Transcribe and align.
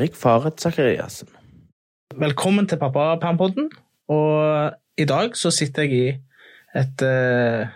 med 0.00 0.06
Eirik 0.06 0.16
Faret 0.16 0.60
Sakariassen. 0.60 1.28
Velkommen 2.16 2.66
til 2.66 2.78
Pappapermpodden. 2.78 3.70
Og 4.08 4.72
i 4.96 5.04
dag 5.04 5.36
så 5.36 5.50
sitter 5.50 5.82
jeg 5.82 5.92
i 5.92 6.08
et 6.74 7.02
eh, 7.04 7.68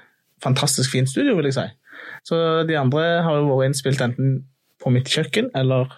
fantastisk 0.42 0.90
fint 0.92 1.10
studio, 1.10 1.34
vil 1.36 1.44
jeg 1.44 1.54
si. 1.54 1.66
Så 2.24 2.64
de 2.68 2.78
andre 2.78 3.22
har 3.22 3.36
jo 3.36 3.50
vært 3.50 3.68
innspilt 3.68 4.00
enten 4.00 4.46
på 4.80 4.90
mitt 4.90 5.08
kjøkken 5.08 5.50
eller 5.54 5.92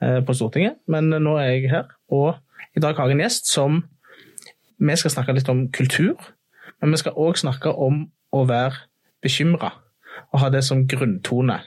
eh, 0.00 0.24
på 0.24 0.32
Stortinget, 0.32 0.78
men 0.88 1.10
nå 1.10 1.36
er 1.36 1.50
jeg 1.50 1.70
her. 1.70 1.92
Og 2.08 2.38
i 2.76 2.80
dag 2.80 2.96
har 2.96 3.10
jeg 3.10 3.18
en 3.18 3.24
gjest 3.26 3.52
som 3.52 3.82
Vi 4.80 4.96
skal 4.96 5.12
snakke 5.12 5.34
litt 5.36 5.48
om 5.52 5.66
kultur, 5.68 6.16
men 6.80 6.90
vi 6.90 6.96
skal 6.96 7.12
òg 7.12 7.36
snakke 7.36 7.68
om 7.68 8.06
å 8.32 8.46
være 8.48 8.86
bekymra 9.20 9.74
og 10.32 10.40
ha 10.40 10.48
det 10.48 10.64
som 10.64 10.86
grunntone 10.88 11.58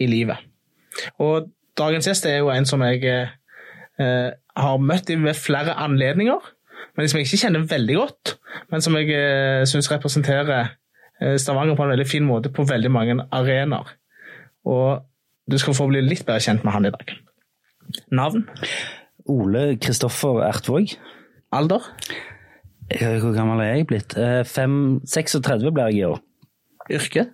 i 0.00 0.06
livet. 0.08 0.40
Og 1.20 1.52
dagens 1.78 2.08
gjest 2.08 2.26
er 2.28 2.40
jo 2.42 2.50
en 2.52 2.66
som 2.68 2.82
jeg 2.86 3.02
eh, 3.04 4.30
har 4.56 4.82
møtt 4.82 5.10
ved 5.10 5.34
flere 5.38 5.74
anledninger, 5.80 6.50
men 6.94 7.10
som 7.10 7.18
jeg 7.18 7.28
ikke 7.28 7.42
kjenner 7.46 7.66
veldig 7.70 7.96
godt, 7.98 8.34
men 8.70 8.84
som 8.84 8.96
jeg 8.98 9.10
eh, 9.14 9.62
syns 9.68 9.90
representerer 9.92 10.68
eh, 11.20 11.36
Stavanger 11.40 11.78
på 11.78 11.86
en 11.86 11.94
veldig 11.94 12.06
fin 12.08 12.26
måte 12.26 12.52
på 12.54 12.66
veldig 12.68 12.92
mange 12.92 13.18
arenaer. 13.34 13.94
Og 14.64 15.02
du 15.50 15.58
skal 15.60 15.76
få 15.76 15.88
bli 15.90 16.02
litt 16.04 16.24
bedre 16.26 16.42
kjent 16.44 16.64
med 16.64 16.72
han 16.72 16.88
i 16.88 16.92
dag. 16.94 17.16
Navn? 18.14 18.46
Ole 19.28 19.74
Kristoffer 19.82 20.42
Ertvåg. 20.46 20.94
Alder? 21.54 21.84
Eh, 22.90 23.18
Hvor 23.20 23.34
gammel 23.36 23.64
er 23.64 23.74
jeg 23.74 23.88
blitt? 23.90 24.14
5, 24.48 25.02
36 25.08 25.70
blir 25.74 25.90
jeg 25.90 26.00
i 26.00 26.06
år. 26.12 26.22
Yrke? 26.92 27.28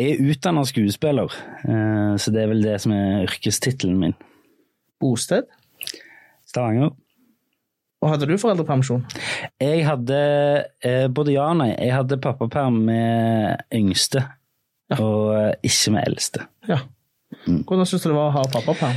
Jeg 0.00 0.14
er 0.16 0.30
utdannet 0.32 0.68
skuespiller, 0.70 1.34
eh, 1.68 2.12
så 2.16 2.32
det 2.32 2.40
er 2.40 2.48
vel 2.48 2.62
det 2.64 2.78
som 2.80 2.92
er 2.96 3.26
yrkestittelen 3.26 3.98
min. 4.00 4.14
Bosted? 5.00 5.50
Stavanger. 6.48 6.94
Og 8.00 8.08
hadde 8.08 8.28
du 8.30 8.38
foreldrepermisjon? 8.40 9.02
Jeg 9.60 9.82
hadde 9.84 10.20
eh, 10.88 11.04
både 11.12 11.34
ja 11.34 11.50
og 11.52 11.58
nei. 11.60 11.74
Jeg 11.74 11.92
hadde 11.92 12.20
pappaperm 12.22 12.78
med 12.86 13.60
yngste, 13.76 14.24
og 14.96 15.34
eh, 15.36 15.52
ikke 15.68 15.92
med 15.98 16.08
eldste. 16.08 16.46
Ja. 16.70 16.80
Hvordan 17.44 17.84
syns 17.84 18.06
du 18.06 18.08
det 18.08 18.16
var 18.16 18.30
å 18.30 18.36
ha 18.38 18.46
pappaperm? 18.54 18.96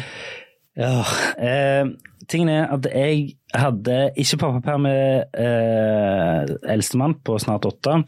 Ja, 0.80 1.04
eh, 1.36 1.92
tingen 2.32 2.54
er 2.54 2.72
at 2.78 2.88
jeg 2.88 3.36
hadde 3.52 3.98
ikke 4.23 4.40
pappaperm 4.45 4.88
med 4.88 5.36
eh, 5.36 6.56
eldstemann 6.72 7.20
på 7.28 7.36
snart 7.44 7.67
åtte, 7.67 8.00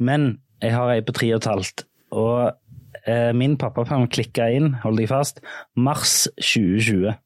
men 0.00 0.30
jeg 0.64 0.74
har 0.74 0.96
ei 0.96 1.04
på 1.04 1.14
tre 1.20 1.28
og 1.34 1.42
et 1.42 1.52
halvt. 1.52 1.84
Og 2.12 2.52
eh, 3.06 3.32
min 3.36 3.56
pappaperm 3.60 4.06
klikka 4.12 4.48
inn, 4.54 4.74
hold 4.84 5.00
deg 5.00 5.08
fast, 5.10 5.40
mars 5.76 6.26
2020. 6.40 7.16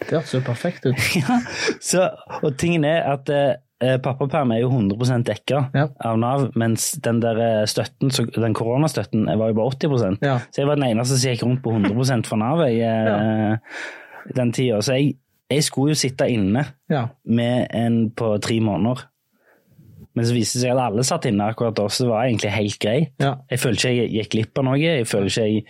Det 0.00 0.14
hørtes 0.16 0.34
jo 0.36 0.40
perfekt 0.46 0.86
ut. 0.86 0.96
Ja, 1.20 1.40
så, 1.82 2.06
og 2.40 2.54
tingen 2.60 2.86
er 2.88 3.04
at 3.12 3.28
eh, 3.34 3.96
pappaperm 4.02 4.52
er 4.54 4.62
jo 4.62 4.70
100 4.72 5.24
dekka 5.28 5.62
Ja. 5.76 5.86
av 6.04 6.18
Nav, 6.20 6.46
mens 6.60 6.92
den 7.04 7.20
der 7.20 7.40
eh, 7.44 7.64
støtten, 7.68 8.12
så, 8.14 8.24
den 8.32 8.54
koronastøtten 8.56 9.26
var 9.28 9.52
jo 9.52 9.58
bare 9.60 9.74
80 9.76 10.20
Ja. 10.24 10.38
Så 10.50 10.62
jeg 10.62 10.70
var 10.70 10.80
den 10.80 10.88
eneste 10.90 11.18
som 11.18 11.30
gikk 11.34 11.44
rundt 11.44 11.62
på 11.64 11.74
100 11.74 12.28
for 12.28 12.40
Nav 12.40 12.64
jeg, 12.68 12.80
eh, 12.80 13.58
den 14.36 14.52
tida. 14.56 14.80
Så 14.84 14.96
jeg, 14.96 15.16
jeg 15.50 15.64
skulle 15.66 15.92
jo 15.94 15.98
sitte 15.98 16.28
inne 16.30 16.64
med 17.24 17.66
en 17.74 18.10
på 18.16 18.36
tre 18.40 18.60
måneder. 18.60 19.06
Men 20.18 20.26
så 20.26 20.34
viste 20.34 20.58
det 20.58 20.64
seg 20.64 20.74
at 20.74 20.82
alle 20.88 21.04
satt 21.06 21.28
inne 21.30 21.46
akkurat 21.52 21.76
da, 21.78 21.86
så 21.86 22.04
det 22.04 22.10
var 22.10 22.26
egentlig 22.26 22.50
helt 22.54 22.78
grei. 22.82 22.98
Ja. 23.22 23.36
Jeg 23.50 23.62
følte 23.62 23.92
ikke 23.92 23.94
jeg 24.00 24.12
gikk 24.16 24.32
glipp 24.34 24.60
av 24.60 24.66
noe. 24.66 24.80
Jeg 24.80 25.08
føler 25.08 25.30
ikke 25.30 25.46
jeg 25.46 25.64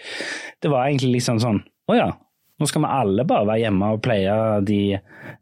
Det 0.63 0.73
var 0.73 0.89
egentlig 0.89 1.13
liksom 1.19 1.41
sånn 1.43 1.61
Å 1.91 1.97
ja, 1.99 2.09
nå 2.61 2.69
skal 2.69 2.85
vi 2.85 2.93
alle 3.01 3.27
bare 3.29 3.49
være 3.49 3.65
hjemme 3.65 3.93
og 3.95 4.03
pleie 4.05 4.35
de 4.69 4.81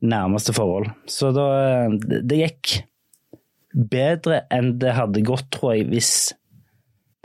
nærmeste 0.06 0.54
forhold. 0.56 0.90
Så 1.10 1.30
da 1.36 1.48
Det, 1.90 2.22
det 2.26 2.42
gikk 2.42 2.74
bedre 3.78 4.42
enn 4.54 4.76
det 4.80 4.96
hadde 4.96 5.22
gått, 5.26 5.50
tror 5.54 5.76
jeg, 5.76 5.86
hvis 5.92 6.12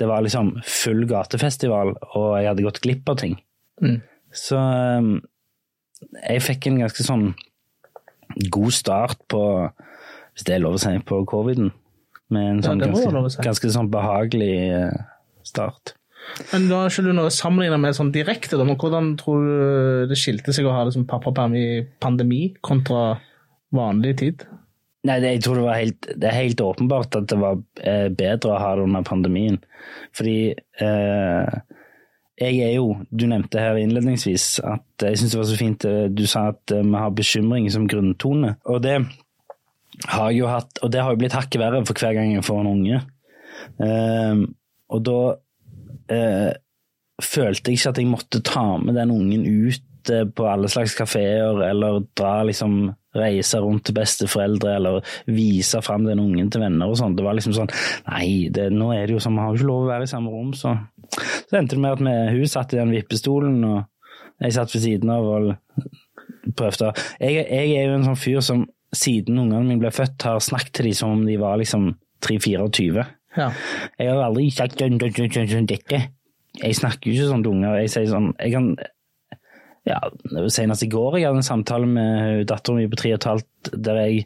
det 0.01 0.09
var 0.09 0.25
liksom 0.25 0.57
full 0.67 1.05
gatefestival 1.09 1.94
og 1.95 2.28
jeg 2.38 2.50
hadde 2.50 2.66
gått 2.66 2.81
glipp 2.84 3.09
av 3.09 3.19
ting. 3.22 3.38
Mm. 3.81 4.01
Så 4.34 4.57
um, 4.59 5.16
jeg 6.19 6.44
fikk 6.44 6.67
en 6.67 6.81
ganske 6.84 7.05
sånn 7.05 7.28
god 8.53 8.73
start 8.73 9.22
på, 9.29 9.44
hvis 10.33 10.45
det 10.47 10.55
er 10.55 10.63
lov 10.63 10.77
å 10.77 10.81
si, 10.81 10.94
på 11.05 11.23
coviden. 11.29 11.71
Med 12.33 12.47
en 12.49 12.61
Ja, 12.61 12.69
sånn 12.69 12.81
være 12.81 12.94
ganske, 12.94 13.19
å 13.19 13.33
si. 13.33 13.44
ganske 13.45 13.73
sånn 13.75 13.91
behagelig 13.94 14.53
eh, 14.73 15.03
start. 15.45 15.94
Men 16.53 16.69
da 16.69 16.79
har 16.83 16.89
ikke 16.94 17.03
du 17.03 17.11
noe 17.13 17.29
sammenlignet 17.35 17.81
med 17.83 17.97
sånn 17.97 18.13
direkte, 18.16 18.55
da, 18.57 18.63
men 18.66 18.77
hvordan 18.79 19.11
tror 19.19 19.43
du 19.43 20.07
det 20.09 20.17
skilte 20.17 20.53
seg 20.55 20.66
å 20.66 20.72
ha 20.73 20.85
det 20.88 20.93
som 20.95 21.05
pappaperm 21.09 21.53
i 21.59 21.66
pandemi 22.01 22.53
kontra 22.63 23.19
vanlig 23.75 24.16
tid? 24.22 24.45
Nei, 25.03 25.17
det, 25.19 25.33
jeg 25.35 25.43
tror 25.43 25.59
det 25.59 25.66
var 25.66 25.81
helt, 25.81 26.07
det 26.16 26.29
er 26.29 26.38
helt 26.38 26.61
åpenbart 26.63 27.17
at 27.19 27.27
det 27.27 27.38
var 27.41 27.57
eh, 27.83 28.07
bedre 28.07 28.53
å 28.53 28.59
ha 28.61 28.69
det 28.79 28.85
under 28.88 29.03
pandemien. 29.03 29.57
Fordi 30.16 30.38
eh, 30.55 31.57
jeg 32.39 32.61
er 32.63 32.72
jo, 32.77 32.85
du 33.11 33.25
nevnte 33.27 33.59
her 33.61 33.77
innledningsvis 33.81 34.61
at 34.63 35.03
jeg 35.03 35.19
syns 35.19 35.35
det 35.35 35.41
var 35.41 35.49
så 35.51 35.59
fint 35.59 35.85
eh, 35.89 36.05
du 36.07 36.23
sa 36.25 36.45
at 36.53 36.72
eh, 36.72 36.85
vi 36.88 36.95
har 37.03 37.11
bekymring 37.19 37.67
som 37.75 37.83
grunntone. 37.91 38.55
Og 38.72 38.79
det 38.85 38.95
har 40.09 40.33
jo 40.33 40.49
hatt, 40.49 40.81
og 40.81 40.91
det 40.93 41.01
har 41.03 41.13
jo 41.13 41.21
blitt 41.21 41.35
hakket 41.37 41.61
verre 41.61 41.83
for 41.87 41.97
hver 41.97 42.17
gang 42.17 42.33
jeg 42.33 42.45
får 42.45 42.61
en 42.63 42.71
unge. 42.71 42.99
Um, 43.77 44.43
og 44.93 45.05
da 45.05 45.19
uh, 46.13 46.51
følte 47.23 47.71
jeg 47.71 47.79
ikke 47.79 47.93
at 47.93 48.01
jeg 48.01 48.11
måtte 48.11 48.43
ta 48.45 48.65
med 48.81 48.97
den 48.97 49.13
ungen 49.13 49.45
ut 49.45 50.11
uh, 50.11 50.25
på 50.25 50.49
alle 50.49 50.71
slags 50.71 50.97
kafeer, 50.97 51.61
eller 51.69 52.03
dra 52.17 52.41
liksom 52.47 52.93
reise 53.13 53.59
rundt 53.61 53.85
til 53.87 53.97
besteforeldre, 53.97 54.75
eller 54.79 55.15
vise 55.29 55.81
fram 55.85 56.07
den 56.07 56.21
ungen 56.23 56.49
til 56.51 56.63
venner 56.65 56.89
og 56.89 56.97
sånn. 56.97 57.17
Det 57.17 57.25
var 57.25 57.37
liksom 57.37 57.53
sånn 57.55 57.69
Nei, 58.07 58.49
det, 58.53 58.71
nå 58.73 58.89
er 58.95 59.05
det 59.05 59.17
jo 59.17 59.21
sånn, 59.21 59.37
vi 59.37 59.45
har 59.45 59.53
jo 59.53 59.61
ikke 59.61 59.69
lov 59.69 59.85
å 59.85 59.91
være 59.91 60.09
i 60.09 60.13
samme 60.15 60.33
rom, 60.33 60.53
så 60.57 60.77
Så 61.13 61.59
endte 61.59 61.75
det 61.75 61.83
med 61.83 61.93
at 61.93 62.01
vi, 62.01 62.39
hun 62.39 62.49
satt 62.49 62.73
i 62.73 62.79
den 62.79 62.93
vippestolen, 62.95 63.59
og 63.67 63.83
jeg 64.41 64.55
satt 64.55 64.73
ved 64.73 64.81
siden 64.81 65.11
av 65.13 65.27
og 65.29 65.51
prøvde 66.57 66.89
jeg, 67.21 67.43
jeg 67.43 67.75
er 67.77 67.85
jo 67.85 67.97
en 67.99 68.07
sånn 68.07 68.19
fyr 68.19 68.41
som 68.43 68.63
siden 68.93 69.39
ungene 69.41 69.65
mine 69.67 69.81
ble 69.81 69.91
født, 69.93 70.25
har 70.27 70.41
snakket 70.43 70.73
til 70.77 70.89
dem 70.89 70.97
som 70.97 71.15
om 71.17 71.23
de 71.27 71.37
var 71.41 71.59
liksom 71.61 71.91
3-24. 72.23 73.05
Ja. 73.37 73.49
Jeg 73.99 74.09
har 74.11 74.23
aldri 74.27 74.49
sagt 74.53 74.79
dette. 74.79 76.01
Jeg 76.61 76.77
snakker 76.77 77.09
jo 77.09 77.15
ikke 77.15 77.29
sånn 77.31 77.45
til 77.45 77.55
unger. 77.55 77.79
Jeg 77.81 77.89
sier 77.89 78.09
sånn 78.11 78.33
Jeg 78.37 78.53
kan 78.53 78.67
Ja, 79.89 79.97
senest 80.53 80.85
i 80.85 80.91
går 80.91 81.17
jeg 81.17 81.27
hadde 81.27 81.41
en 81.41 81.47
samtale 81.47 81.89
med 81.89 82.45
datteren 82.47 82.77
min 82.79 82.91
på 82.91 82.99
tre 83.01 83.15
og 83.15 83.17
et 83.17 83.25
halvt 83.27 83.71
der 83.73 83.97
jeg 84.03 84.21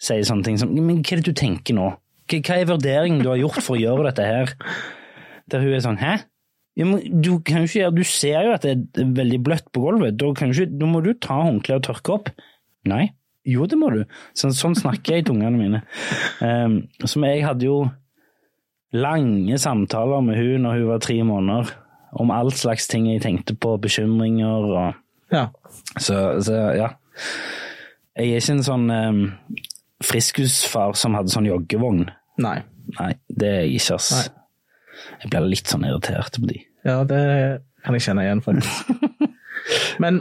sier 0.00 0.24
sånne 0.26 0.46
ting 0.48 0.56
som 0.58 0.72
Men 0.72 1.04
hva 1.04 1.12
er 1.12 1.20
det 1.20 1.28
du 1.28 1.36
tenker 1.36 1.76
nå? 1.76 1.90
Hva, 2.24 2.40
hva 2.40 2.56
er 2.56 2.72
vurderingen 2.72 3.22
du 3.22 3.30
har 3.30 3.38
gjort 3.42 3.60
for 3.60 3.76
å 3.76 3.82
gjøre 3.82 4.08
dette 4.08 4.26
her? 4.26 4.56
Der 5.52 5.62
hun 5.62 5.76
er 5.76 5.84
sånn 5.84 6.00
Hæ? 6.00 6.16
Du 6.80 7.32
kan 7.44 7.66
ikke 7.66 7.90
Du 7.92 8.02
ser 8.06 8.46
jo 8.46 8.56
at 8.56 8.64
det 8.64 8.74
er 9.02 9.14
veldig 9.20 9.40
bløtt 9.44 9.68
på 9.74 9.84
gulvet. 9.84 10.16
Da, 10.16 10.30
kan 10.34 10.54
ikke, 10.54 10.70
da 10.80 10.88
må 10.88 11.02
du 11.04 11.12
ta 11.18 11.42
håndkleet 11.42 11.82
og 11.82 11.88
tørke 11.90 12.14
opp. 12.16 12.30
Nei. 12.88 13.10
Jo, 13.48 13.64
det 13.66 13.78
må 13.80 13.88
du. 13.94 14.02
Sånn, 14.36 14.52
sånn 14.56 14.76
snakker 14.76 15.16
jeg 15.16 15.24
i 15.24 15.28
tungene 15.30 15.56
mine. 15.56 15.82
Um, 16.44 16.82
som 17.08 17.24
jeg 17.24 17.44
hadde 17.46 17.66
jo 17.66 17.78
lange 18.92 19.58
samtaler 19.62 20.24
med 20.26 20.36
hun 20.36 20.66
når 20.66 20.80
hun 20.80 20.90
var 20.90 21.04
tre 21.04 21.16
måneder, 21.24 21.70
om 22.20 22.32
all 22.34 22.50
slags 22.52 22.88
ting 22.90 23.06
jeg 23.06 23.22
tenkte 23.22 23.54
på, 23.54 23.76
bekymringer 23.80 24.66
og 24.66 24.98
ja. 25.30 25.46
Så, 25.94 26.42
så 26.42 26.56
ja. 26.74 26.88
Jeg 28.18 28.32
er 28.34 28.42
ikke 28.42 28.56
en 28.56 28.64
sånn 28.66 28.90
um, 28.90 29.20
friskusfar 30.04 30.96
som 30.98 31.14
hadde 31.16 31.32
sånn 31.32 31.46
joggevogn. 31.48 32.08
Nei. 32.42 32.58
Nei, 32.96 33.12
det 33.28 33.48
er 33.48 33.60
jeg 33.62 33.78
ikke, 33.78 34.00
ass. 34.00 34.10
Nei. 34.16 35.08
Jeg 35.22 35.32
blir 35.32 35.48
litt 35.52 35.70
sånn 35.70 35.86
irritert 35.86 36.36
på 36.40 36.50
de. 36.50 36.58
Ja, 36.84 36.98
det 37.08 37.22
kan 37.84 37.96
jeg 37.96 38.04
kjenne 38.08 38.26
igjen, 38.26 38.42
faktisk. 38.44 38.90
Men 40.02 40.20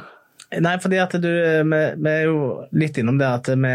Nei, 0.57 0.75
fordi 0.81 0.97
at 0.97 1.13
du 1.21 1.29
Vi, 1.29 2.09
er 2.09 2.23
jo 2.25 2.39
litt 2.73 2.97
innom 2.97 3.19
det 3.19 3.27
at 3.29 3.49
vi 3.53 3.73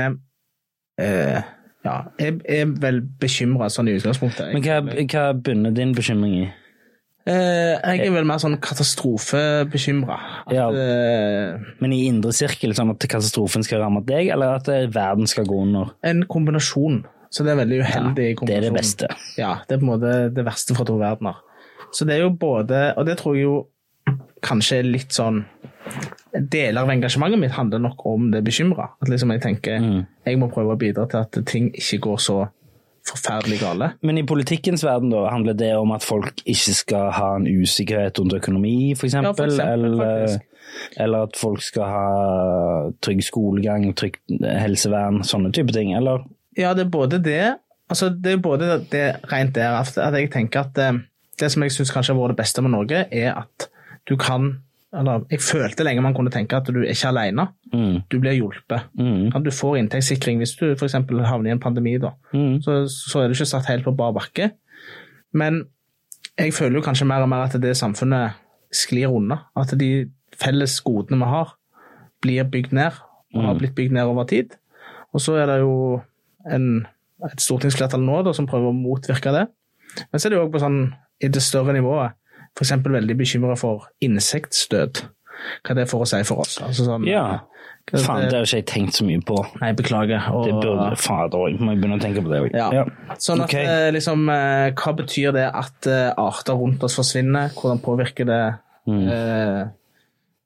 eh, 0.98 1.40
Ja, 1.84 1.96
jeg 2.18 2.40
er 2.48 2.74
vel 2.82 3.02
bekymra 3.20 3.68
sånn 3.70 3.90
i 3.92 3.96
utgangspunktet. 3.98 4.50
Men 4.56 4.64
hva, 4.64 4.80
hva 4.82 5.24
bunner 5.36 5.74
din 5.76 5.92
bekymring 5.94 6.36
i? 6.40 6.44
Eh, 7.24 7.74
jeg 7.80 8.02
er 8.04 8.12
vel 8.12 8.26
mer 8.28 8.40
sånn 8.40 8.58
katastrofebekymra. 8.60 10.16
Ja. 10.52 10.66
Eh, 10.68 11.60
Men 11.80 11.94
i 11.96 12.02
indre 12.08 12.34
sirkel, 12.36 12.74
sånn 12.76 12.92
at 12.92 13.04
katastrofen 13.08 13.64
skal 13.64 13.80
ramme 13.84 14.02
deg, 14.04 14.28
eller 14.34 14.58
at 14.58 14.68
eh, 14.72 14.88
verden 14.92 15.28
skal 15.30 15.46
gå 15.48 15.62
under? 15.64 15.94
en 16.04 16.24
kombinasjon. 16.28 17.02
Så 17.34 17.42
det 17.44 17.54
er 17.54 17.62
veldig 17.64 17.78
uheldig 17.82 18.26
Ja, 18.28 18.46
det 18.46 18.56
er 18.56 18.66
det 18.68 18.74
beste. 18.76 19.08
Ja, 19.40 19.54
det 19.66 19.74
er 19.74 19.80
på 19.80 19.86
en 19.88 19.92
måte 19.94 20.10
det 20.36 20.44
verste 20.46 20.76
fra 20.76 20.84
to 20.86 20.98
verdener. 21.00 21.40
Så 21.94 22.06
det 22.06 22.14
er 22.16 22.24
jo 22.24 22.30
både 22.30 22.92
Og 22.98 23.06
det 23.06 23.16
tror 23.18 23.34
jeg 23.34 23.44
jo 23.48 23.56
kanskje 24.44 24.78
er 24.82 24.86
litt 24.86 25.14
sånn 25.14 25.44
Deler 26.34 26.80
av 26.82 26.90
engasjementet 26.90 27.38
mitt 27.38 27.54
handler 27.54 27.78
nok 27.84 28.04
om 28.06 28.30
det 28.32 28.42
bekymra. 28.44 28.88
At 29.02 29.08
liksom 29.08 29.30
jeg 29.32 29.42
tenker 29.42 29.80
Mm. 29.80 30.06
jeg 30.26 30.38
må 30.38 30.48
prøve 30.50 30.74
å 30.74 30.78
bidra 30.78 31.06
til 31.10 31.18
at 31.18 31.46
ting 31.46 31.70
ikke 31.74 32.00
går 32.00 32.16
så 32.18 32.48
forferdelig 33.06 33.60
gale. 33.60 33.92
Men 34.02 34.18
i 34.18 34.22
politikkens 34.22 34.84
verden 34.84 35.10
da, 35.10 35.28
handler 35.28 35.52
det 35.52 35.76
om 35.76 35.92
at 35.92 36.02
folk 36.02 36.40
ikke 36.46 36.74
skal 36.74 37.10
ha 37.12 37.36
en 37.36 37.46
usikkerhet 37.46 38.18
rundt 38.18 38.32
økonomi, 38.32 38.92
eksempel? 38.94 39.24
Ja, 39.24 39.32
for 39.32 39.44
eksempel, 39.44 40.00
eller, 40.00 40.38
eller 40.96 41.22
at 41.28 41.36
folk 41.36 41.62
skal 41.62 41.84
ha 41.84 42.90
trygg 43.02 43.22
skolegang, 43.22 43.94
trygt 43.94 44.22
helsevern, 44.40 45.22
sånne 45.22 45.52
type 45.52 45.72
ting, 45.72 45.92
eller? 45.94 46.24
Ja, 46.56 46.72
det 46.74 46.86
er 46.86 46.90
både 46.90 47.22
det 47.22 47.56
altså 47.90 48.08
Det 48.08 48.32
er 48.32 48.36
både 48.40 48.78
det 48.90 49.16
rent 49.30 49.54
der 49.54 49.74
at 49.76 49.98
at 49.98 50.14
jeg 50.14 50.30
tenker 50.32 50.60
at 50.60 50.78
eh, 50.78 50.92
det 51.38 51.50
som 51.52 51.62
jeg 51.62 51.72
syns 51.72 51.90
kanskje 51.92 52.14
har 52.14 52.20
vært 52.22 52.36
det 52.36 52.40
beste 52.40 52.62
med 52.62 52.70
Norge, 52.70 53.04
er 53.12 53.34
at 53.34 53.68
du 54.08 54.16
kan 54.16 54.62
eller 54.94 55.24
Jeg 55.30 55.42
følte 55.42 55.84
lenge 55.84 56.02
man 56.04 56.14
kunne 56.14 56.30
tenke 56.30 56.56
at 56.56 56.68
du 56.70 56.80
er 56.82 56.92
ikke 56.92 57.10
alene. 57.10 57.48
Mm. 57.72 58.04
Du 58.10 58.18
blir 58.22 58.36
hjulpet. 58.36 58.90
Mm. 58.94 59.32
Du 59.44 59.50
får 59.50 59.78
inntektssikring 59.80 60.38
hvis 60.38 60.54
du 60.60 60.68
f.eks. 60.72 60.94
havner 60.94 61.50
i 61.50 61.54
en 61.54 61.62
pandemi. 61.62 61.96
da. 61.98 62.14
Mm. 62.32 62.60
Så, 62.62 62.84
så 62.90 63.20
er 63.20 63.28
du 63.28 63.36
ikke 63.36 63.48
satt 63.50 63.70
helt 63.70 63.84
på 63.84 63.94
bar 63.96 64.14
bakke. 64.14 64.52
Men 65.34 65.64
jeg 66.38 66.54
føler 66.54 66.78
jo 66.78 66.86
kanskje 66.86 67.08
mer 67.10 67.26
og 67.26 67.30
mer 67.30 67.48
at 67.48 67.58
det 67.62 67.76
samfunnet 67.78 68.38
sklir 68.74 69.10
unna. 69.10 69.44
At 69.58 69.74
de 69.78 70.10
felles 70.38 70.80
godene 70.86 71.20
vi 71.22 71.30
har, 71.30 71.54
blir 72.22 72.50
bygd 72.50 72.74
ned, 72.74 72.98
og 73.34 73.44
har 73.44 73.58
blitt 73.58 73.74
bygd 73.74 73.94
ned 73.94 74.10
over 74.10 74.26
tid. 74.30 74.54
Og 75.14 75.22
så 75.22 75.36
er 75.38 75.50
det 75.50 75.60
jo 75.62 76.00
en, 76.50 76.86
et 77.26 77.42
stortingsflertall 77.42 78.02
nå 78.02 78.22
da, 78.26 78.34
som 78.34 78.46
prøver 78.50 78.70
å 78.70 78.76
motvirke 78.76 79.34
det. 79.34 79.46
Men 80.10 80.20
så 80.20 80.26
er 80.26 80.34
det 80.34 80.38
jo 80.38 80.44
også 80.46 80.54
på 80.54 80.62
sånn, 80.62 80.80
i 81.22 81.30
det 81.30 81.42
større 81.42 81.74
nivået 81.76 82.16
f.eks. 82.56 82.70
veldig 82.84 83.16
bekymra 83.18 83.56
for 83.58 83.88
insektstøt. 84.02 85.04
Hva 85.66 85.74
det 85.74 85.88
får 85.90 86.00
å 86.04 86.06
si 86.08 86.22
for 86.24 86.40
oss. 86.44 86.58
Altså 86.62 86.86
sånn, 86.86 87.06
Ja. 87.06 87.40
Faen, 87.92 88.22
det- 88.22 88.32
har 88.32 88.42
ikke 88.46 88.56
jeg 88.62 88.66
tenkt 88.66 88.94
så 88.96 89.04
mye 89.04 89.20
på. 89.20 89.36
Nei, 89.60 89.72
beklager. 89.74 90.30
Og, 90.32 90.44
Det 90.46 90.54
burde 90.54 90.96
fader 90.96 91.36
òg, 91.36 91.58
må 91.60 91.72
jeg 91.74 91.82
begynne 91.82 91.98
å 91.98 92.00
tenke 92.00 92.22
på 92.24 92.30
det 92.30 92.40
òg. 92.40 92.54
Ja. 92.54 92.84
Sånn 93.18 93.42
at 93.42 93.50
Ok. 93.50 93.54
eh, 93.54 93.90
liksom, 93.92 94.28
eh, 94.30 94.70
Hva 94.72 94.94
betyr 94.96 95.32
det 95.34 95.50
at 95.54 95.86
eh, 95.86 96.14
arter 96.16 96.54
rundt 96.54 96.82
oss 96.82 96.96
forsvinner? 96.96 97.50
Hvordan 97.52 97.80
påvirker 97.82 98.24
det 98.24 98.58
Mm. 98.88 99.08
eh, 99.10 99.66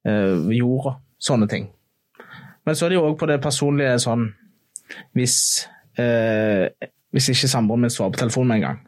eh, 0.05 0.59
jorda? 0.59 0.97
Sånne 1.21 1.49
ting. 1.49 1.69
Men 2.67 2.75
så 2.75 2.87
er 2.87 2.89
det 2.91 2.97
jo 2.99 3.07
òg 3.13 3.19
på 3.19 3.27
det 3.29 3.41
personlige 3.41 3.95
sånn 4.01 4.33
Hvis 5.15 5.67
eh, 5.99 6.69
hvis 7.15 7.29
ikke 7.31 7.49
samboeren 7.49 7.81
min 7.81 7.91
svarer 7.91 8.13
på 8.13 8.19
telefonen 8.19 8.49
med 8.49 8.57
en 8.57 8.63
gang, 8.63 8.79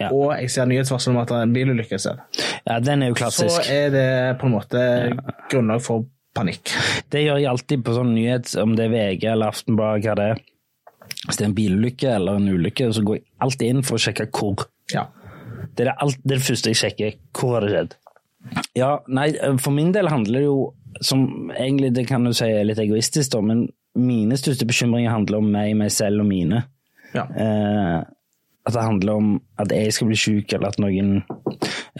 Ja. 0.00 0.08
og 0.10 0.32
jeg 0.34 0.50
ser 0.50 0.66
nyhetsvarsel 0.66 1.12
om 1.12 1.20
at 1.22 1.28
det 1.28 1.36
er 1.36 1.42
en 1.46 1.52
bilulykke 1.54 1.94
et 1.94 2.00
sted, 2.02 2.18
Ja, 2.66 2.78
den 2.80 3.02
er 3.02 3.12
jo 3.12 3.14
klassisk. 3.14 3.54
så 3.54 3.62
er 3.70 3.90
det 3.94 4.38
på 4.40 4.46
en 4.48 4.54
måte 4.56 4.80
grunnlag 5.50 5.82
for 5.84 6.06
panikk. 6.34 6.72
Det 7.12 7.22
gjør 7.26 7.38
jeg 7.42 7.50
alltid 7.50 7.84
på 7.84 7.94
sånn 7.94 8.14
nyhet, 8.16 8.54
om 8.62 8.74
det 8.74 8.86
er 8.88 8.94
VG 8.94 9.26
eller 9.34 9.52
Aftenbladet, 9.52 10.04
hva 10.06 10.14
det 10.18 10.28
er. 10.32 10.40
Hvis 11.26 11.36
det 11.38 11.44
er 11.44 11.48
en 11.50 11.54
bilulykke 11.58 12.14
eller 12.16 12.38
en 12.40 12.48
ulykke, 12.48 12.88
så 12.96 13.02
går 13.04 13.18
jeg 13.20 13.24
alltid 13.46 13.68
inn 13.74 13.82
for 13.86 13.98
å 13.98 14.02
sjekke 14.02 14.26
hvor. 14.32 14.64
Ja. 14.94 15.04
Det 15.76 15.84
er 15.84 15.90
det, 15.92 15.96
alt, 16.02 16.16
det, 16.24 16.32
er 16.32 16.40
det 16.40 16.46
første 16.46 16.72
jeg 16.72 16.80
sjekker. 16.80 17.18
Hvor 17.36 17.54
har 17.58 17.66
det 17.66 17.74
skjedd? 17.74 17.94
Ja, 18.74 18.90
nei, 19.06 19.28
for 19.62 19.70
min 19.76 19.92
del 19.94 20.08
handler 20.10 20.40
det 20.40 20.48
jo 20.48 20.72
som 21.04 21.52
egentlig 21.54 21.92
det 21.94 22.06
kan 22.08 22.24
du 22.26 22.32
si 22.36 22.48
er 22.48 22.64
litt 22.66 22.80
egoistisk, 22.82 23.30
da, 23.36 23.40
men 23.44 23.68
mine 23.94 24.36
største 24.40 24.66
bekymringer 24.68 25.12
handler 25.14 25.38
om 25.38 25.52
meg, 25.52 25.76
meg 25.78 25.92
selv 25.94 26.24
og 26.24 26.28
mine. 26.32 26.64
ja. 27.14 27.28
Eh, 27.36 28.00
at 28.66 28.74
det 28.76 28.82
handler 28.82 29.18
om 29.18 29.30
at 29.58 29.72
jeg 29.74 29.92
skal 29.92 30.10
bli 30.10 30.18
syk, 30.18 30.52
eller 30.52 30.72
at 30.72 30.78
noen 30.82 31.22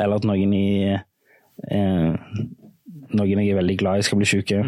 Eller 0.00 0.17
at 0.17 0.26
noen 0.26 0.53
i 0.56 0.69
eh, 0.94 2.12
Noen 3.12 3.43
jeg 3.43 3.50
er 3.53 3.59
veldig 3.59 3.76
glad 3.81 4.00
i, 4.00 4.05
skal 4.06 4.20
bli 4.20 4.29
syke. 4.29 4.62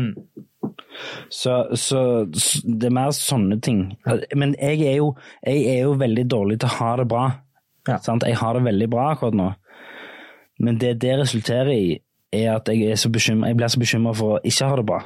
Så, 1.31 1.55
så, 1.81 2.00
så, 2.37 2.61
det 2.64 2.91
er 2.91 2.94
mer 2.94 3.14
sånne 3.17 3.56
ting. 3.64 3.87
Men 4.37 4.52
jeg 4.61 4.85
er 4.85 4.99
jo, 4.99 5.14
jeg 5.46 5.64
er 5.73 5.81
jo 5.87 5.94
veldig 6.00 6.25
dårlig 6.31 6.58
til 6.61 6.69
å 6.69 6.76
ha 6.79 6.91
det 7.00 7.06
bra. 7.08 7.25
Ja. 7.88 7.99
Sant? 8.05 8.26
Jeg 8.29 8.37
har 8.41 8.56
det 8.56 8.67
veldig 8.67 8.88
bra 8.93 9.11
akkurat 9.14 9.38
nå. 9.38 9.49
Men 10.61 10.79
det 10.81 10.99
det 11.02 11.17
resulterer 11.19 11.73
i, 11.73 11.96
er 12.35 12.52
at 12.56 12.69
jeg, 12.69 12.85
er 12.91 13.00
så 13.00 13.11
bekymret, 13.12 13.49
jeg 13.50 13.58
blir 13.58 13.73
så 13.73 13.81
bekymra 13.81 14.14
for 14.19 14.37
å 14.37 14.43
ikke 14.44 14.70
ha 14.70 14.79
det 14.81 14.87
bra. 14.93 15.00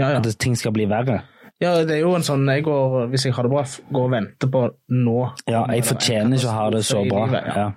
Ja, 0.00 0.10
ja. 0.16 0.20
At 0.20 0.38
ting 0.40 0.56
skal 0.58 0.74
bli 0.74 0.88
verre. 0.90 1.22
Ja, 1.62 1.72
det 1.86 1.94
er 1.96 2.02
jo 2.02 2.12
en 2.18 2.24
sånn 2.26 2.42
jeg 2.50 2.64
går, 2.66 3.06
Hvis 3.12 3.26
jeg 3.28 3.36
har 3.36 3.46
det 3.46 3.52
bra, 3.52 3.62
går 3.94 4.06
og 4.08 4.12
venter 4.12 4.50
på 4.50 4.62
nå. 4.98 5.16
Ja, 5.50 5.62
jeg 5.70 5.86
fortjener 5.88 6.36
ikke 6.38 6.50
å 6.50 6.56
ha 6.58 6.66
det 6.74 6.84
så 6.88 7.04
bra. 7.06 7.26
livet, 7.30 7.48
Ja. 7.56 7.68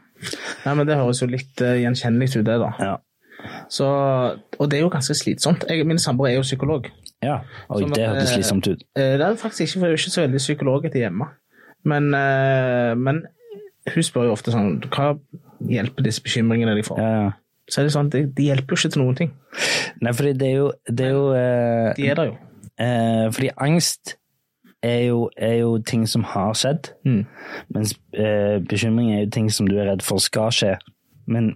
Nei, 0.65 0.73
men 0.79 0.87
Det 0.87 0.95
høres 0.97 1.19
jo 1.21 1.27
litt 1.29 1.61
uh, 1.61 1.75
gjenkjennelig 1.77 2.31
ut, 2.37 2.45
det. 2.47 2.55
da. 2.61 2.69
Ja. 2.79 2.93
Så, 3.69 3.85
og 4.57 4.69
det 4.71 4.79
er 4.79 4.85
jo 4.85 4.89
ganske 4.93 5.13
slitsomt. 5.17 5.65
Jeg, 5.69 5.85
min 5.85 5.99
samboer 6.01 6.31
er 6.31 6.37
jo 6.39 6.45
psykolog. 6.47 6.87
Ja, 7.21 7.41
og 7.69 7.83
Sånn 7.83 7.93
det 7.93 8.07
hørtes 8.07 8.31
eh, 8.31 8.37
slitsomt 8.39 8.69
ut. 8.71 8.81
Uh, 8.97 9.15
Det 9.19 9.27
er 9.27 9.37
faktisk 9.41 9.65
ikke, 9.67 9.79
for 9.79 9.85
jeg 9.85 9.91
er 9.91 9.95
jo 9.97 10.01
ikke 10.01 10.15
så 10.15 10.23
veldig 10.25 10.41
psykolog 10.41 10.87
etter 10.89 11.03
hjemme. 11.05 11.29
Men, 11.85 12.09
uh, 12.15 12.93
men 12.97 13.21
hun 13.93 14.05
spør 14.07 14.31
jo 14.31 14.33
ofte 14.33 14.49
sånn 14.49 14.79
Hva 14.89 15.11
hjelper 15.69 16.07
disse 16.07 16.23
bekymringene 16.25 16.73
de 16.79 16.85
får? 16.87 17.01
Ja, 17.01 17.11
ja. 17.27 17.33
Så 17.69 17.81
er 17.81 17.87
det 17.87 17.93
sånn, 17.95 18.09
de, 18.13 18.23
de 18.37 18.47
hjelper 18.49 18.75
jo 18.75 18.79
ikke 18.79 18.93
til 18.93 19.01
noen 19.01 19.15
ting. 19.17 19.31
Nei, 20.05 20.11
for 20.13 20.27
det 20.29 20.49
er 20.49 20.57
jo, 20.59 20.65
det 20.85 21.07
er 21.07 21.13
jo 21.15 21.23
eh, 21.33 21.87
De 21.97 22.09
er 22.11 22.19
der 22.19 22.27
jo. 22.29 22.35
Eh, 22.79 23.27
Fordi 23.31 23.49
angst 23.57 24.15
er 24.83 25.07
jo, 25.07 25.29
er 25.37 25.55
jo 25.63 25.77
ting 25.81 26.05
som 26.07 26.23
har 26.23 26.53
skjedd, 26.53 26.91
Mm. 27.05 27.25
mens 27.73 27.95
eh, 28.13 28.59
bekymring 28.59 29.13
er 29.15 29.23
jo 29.25 29.29
ting 29.31 29.49
som 29.51 29.67
du 29.67 29.77
er 29.79 29.87
redd 29.89 30.03
for 30.05 30.17
skal 30.21 30.51
skje. 30.53 30.75
Men 31.27 31.55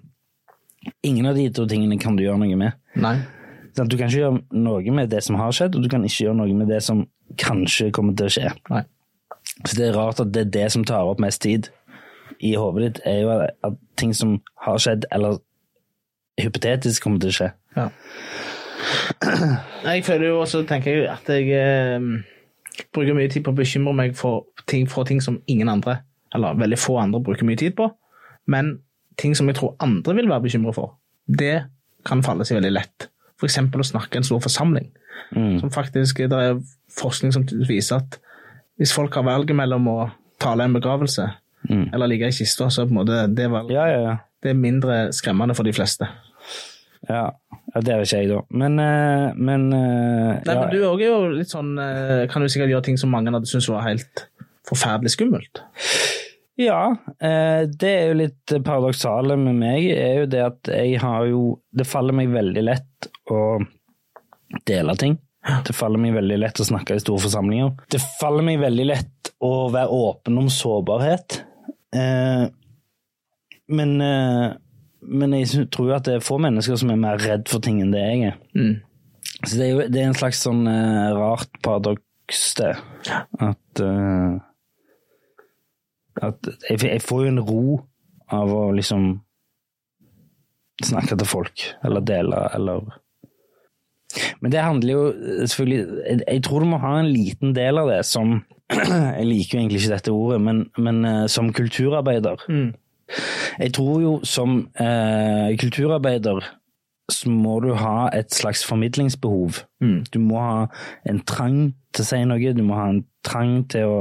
ingen 1.03 1.25
av 1.29 1.35
de 1.35 1.49
to 1.53 1.65
tingene 1.69 1.99
kan 2.01 2.15
du 2.15 2.23
gjøre 2.23 2.39
noe 2.41 2.55
med. 2.57 2.73
Nei. 2.95 3.19
Du 3.75 3.95
kan 3.97 4.09
ikke 4.09 4.17
gjøre 4.19 4.41
noe 4.51 4.91
med 4.91 5.09
det 5.11 5.21
som 5.23 5.35
har 5.39 5.51
skjedd, 5.55 5.75
og 5.77 5.83
du 5.83 5.89
kan 5.89 6.03
ikke 6.03 6.25
gjøre 6.25 6.35
noe 6.39 6.53
med 6.57 6.67
det 6.67 6.81
som 6.83 7.05
kanskje 7.37 7.91
kommer 7.95 8.15
til 8.17 8.25
å 8.25 8.33
skje. 8.33 8.49
Nei. 8.73 8.81
Så 9.65 9.75
det 9.77 9.85
er 9.89 9.93
rart 9.95 10.19
at 10.19 10.31
det 10.33 10.41
er 10.47 10.49
det 10.55 10.71
som 10.73 10.83
tar 10.83 11.05
opp 11.07 11.19
mest 11.21 11.41
tid 11.45 11.69
i 12.41 12.55
hodet 12.55 12.81
ditt, 12.95 12.99
er 13.05 13.21
jo 13.21 13.29
at 13.67 13.77
ting 13.99 14.13
som 14.15 14.39
har 14.65 14.77
skjedd, 14.81 15.05
eller 15.11 15.37
hypotetisk 16.39 17.03
kommer 17.03 17.19
til 17.21 17.29
å 17.29 17.35
skje. 17.37 17.49
Ja. 17.77 17.89
Jeg 19.85 20.03
føler 20.05 20.27
jo 20.29 20.39
også, 20.43 20.63
tenker 20.67 20.91
jeg, 20.95 21.07
at 21.11 21.29
jeg 21.31 21.49
eh, 21.55 21.99
bruker 22.95 23.17
mye 23.17 23.29
tid 23.31 23.43
på 23.45 23.51
å 23.53 23.57
bekymre 23.57 23.93
meg 23.95 24.15
for 24.19 24.45
ting, 24.69 24.87
for 24.89 25.07
ting 25.07 25.21
som 25.23 25.41
ingen 25.51 25.69
andre, 25.71 25.99
eller 26.35 26.59
veldig 26.59 26.79
få 26.79 26.97
andre, 27.01 27.21
bruker 27.23 27.47
mye 27.47 27.59
tid 27.59 27.75
på. 27.79 27.89
Men 28.47 28.77
ting 29.19 29.35
som 29.35 29.49
jeg 29.51 29.57
tror 29.59 29.75
andre 29.83 30.15
vil 30.15 30.29
være 30.31 30.45
bekymra 30.47 30.73
for, 30.75 30.95
det 31.27 31.65
kan 32.07 32.23
falle 32.25 32.45
seg 32.47 32.59
veldig 32.61 32.73
lett. 32.77 33.09
Eksempel 33.43 33.83
å 33.83 33.87
snakke 33.87 34.17
i 34.17 34.21
en 34.21 34.27
stor 34.27 34.41
forsamling. 34.43 34.89
Mm. 35.35 35.59
Som 35.61 35.71
faktisk, 35.71 36.17
Det 36.17 36.31
er 36.39 36.59
forskning 36.99 37.33
som 37.35 37.43
viser 37.67 37.99
at 38.01 38.17
hvis 38.79 38.93
folk 38.95 39.13
har 39.15 39.23
valget 39.27 39.55
mellom 39.55 39.87
å 39.91 39.99
tale 40.39 40.63
i 40.63 40.69
en 40.71 40.73
begravelse 40.79 41.27
Mm. 41.69 41.89
eller 41.93 42.07
ligge 42.07 42.27
i 42.27 42.31
kista, 42.31 42.69
så 42.71 42.81
er 42.81 42.85
på 42.87 42.93
en 42.93 42.97
måte 43.01 43.35
det, 43.35 43.49
valget, 43.51 43.73
Ja, 43.75 43.85
ja, 43.91 43.99
ja. 43.99 44.15
det 44.41 44.49
er 44.49 44.53
mindre 44.55 45.11
skremmende 45.11 45.53
for 45.53 45.63
de 45.67 45.73
fleste. 45.73 46.07
Ja, 47.09 47.31
det 47.81 47.93
er 47.93 48.03
ikke 48.03 48.19
jeg, 48.21 48.29
da. 48.29 48.39
Men, 48.53 48.77
eh, 48.81 49.31
men 49.37 49.67
eh, 49.73 50.41
Nei, 50.45 50.53
ja, 50.53 50.59
men 50.59 50.73
Du 50.73 50.77
er 50.83 51.01
jo 51.01 51.17
litt 51.33 51.49
sånn 51.49 51.71
eh, 51.81 52.27
Kan 52.29 52.45
jo 52.45 52.49
sikkert 52.51 52.69
gjøre 52.69 52.85
ting 52.85 52.99
som 53.01 53.09
mange 53.13 53.33
hadde 53.33 53.49
syntes 53.49 53.69
var 53.71 53.87
helt 53.87 54.27
forferdelig 54.69 55.15
skummelt. 55.15 55.63
Ja, 56.59 56.91
det 57.17 57.89
er 57.89 58.09
jo 58.11 58.17
litt 58.19 58.51
paradoksale 58.67 59.37
med 59.39 59.55
meg, 59.57 59.87
er 59.95 60.19
jo 60.19 60.25
det 60.29 60.41
at 60.43 60.69
jeg 60.75 60.99
har 61.01 61.23
jo 61.25 61.55
Det 61.73 61.87
faller 61.87 62.13
meg 62.13 62.29
veldig 62.33 62.63
lett 62.67 63.07
å 63.31 63.39
dele 64.67 64.93
ting. 64.99 65.15
Det 65.65 65.73
faller 65.73 66.03
meg 66.03 66.13
veldig 66.19 66.37
lett 66.43 66.61
å 66.61 66.67
snakke 66.67 66.99
i 66.99 67.01
store 67.01 67.23
forsamlinger. 67.23 67.71
Det 67.89 68.01
faller 68.19 68.45
meg 68.45 68.59
veldig 68.61 68.85
lett 68.91 69.31
å 69.41 69.53
være 69.73 69.95
åpen 70.03 70.37
om 70.43 70.51
sårbarhet. 70.53 71.39
Men, 73.79 73.95
men 75.01 75.33
jeg 75.37 75.69
tror 75.71 75.95
at 75.95 76.07
det 76.07 76.17
er 76.17 76.25
få 76.25 76.37
mennesker 76.41 76.77
som 76.79 76.91
er 76.91 76.99
mer 76.99 77.19
redd 77.23 77.47
for 77.51 77.63
ting 77.63 77.79
enn 77.83 77.93
det 77.93 78.03
jeg 78.03 78.31
er. 78.33 78.37
Mm. 78.55 78.75
Så 79.45 79.55
det 79.55 79.65
er 79.65 79.71
jo 79.71 79.87
det 79.87 80.01
er 80.01 80.09
en 80.09 80.19
slags 80.19 80.41
sånn 80.43 80.65
uh, 80.67 81.15
rart 81.15 81.59
paradoks, 81.63 82.41
det. 82.59 82.73
At 83.39 83.83
uh, 83.83 84.37
At 86.19 86.49
jeg, 86.67 86.81
jeg 86.83 87.01
får 87.05 87.23
jo 87.23 87.31
en 87.31 87.43
ro 87.47 87.63
av 88.35 88.51
å 88.53 88.63
liksom 88.75 89.13
snakke 90.83 91.15
til 91.19 91.27
folk, 91.27 91.63
eller 91.83 92.03
dele, 92.05 92.43
eller 92.55 92.83
Men 94.41 94.51
det 94.51 94.61
handler 94.63 94.93
jo 94.93 95.01
selvfølgelig 95.51 96.05
Jeg, 96.07 96.19
jeg 96.23 96.43
tror 96.43 96.63
du 96.63 96.69
må 96.71 96.79
ha 96.81 96.93
en 96.99 97.09
liten 97.11 97.51
del 97.55 97.77
av 97.81 97.91
det 97.91 97.99
som 98.07 98.39
Jeg 99.19 99.25
liker 99.27 99.57
jo 99.57 99.63
egentlig 99.63 99.81
ikke 99.81 99.95
dette 99.95 100.13
ordet, 100.13 100.39
men, 100.43 100.63
men 100.77 101.01
uh, 101.07 101.25
som 101.31 101.53
kulturarbeider. 101.55 102.45
Mm. 102.51 102.69
Jeg 103.59 103.73
tror 103.75 104.01
jo 104.03 104.13
som 104.27 104.61
eh, 104.79 105.57
kulturarbeider 105.59 106.45
så 107.09 107.29
må 107.33 107.55
du 107.63 107.71
ha 107.73 108.09
et 108.13 108.33
slags 108.33 108.61
formidlingsbehov. 108.69 109.63
Mm. 109.81 110.03
Du 110.13 110.19
må 110.21 110.41
ha 110.43 110.67
en 111.09 111.21
trang 111.25 111.73
til 111.93 112.05
å 112.05 112.07
si 112.07 112.21
noe, 112.27 112.53
du 112.53 112.61
må 112.65 112.77
ha 112.77 112.89
en 112.91 113.03
trang 113.25 113.63
til 113.71 113.89
å 113.89 113.99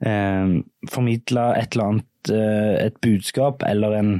eh, 0.00 0.54
formidle 0.90 1.48
et 1.60 1.76
eller 1.76 1.90
annet, 1.90 2.32
eh, 2.32 2.86
et 2.86 3.00
budskap 3.04 3.66
eller 3.68 3.98
en, 4.00 4.12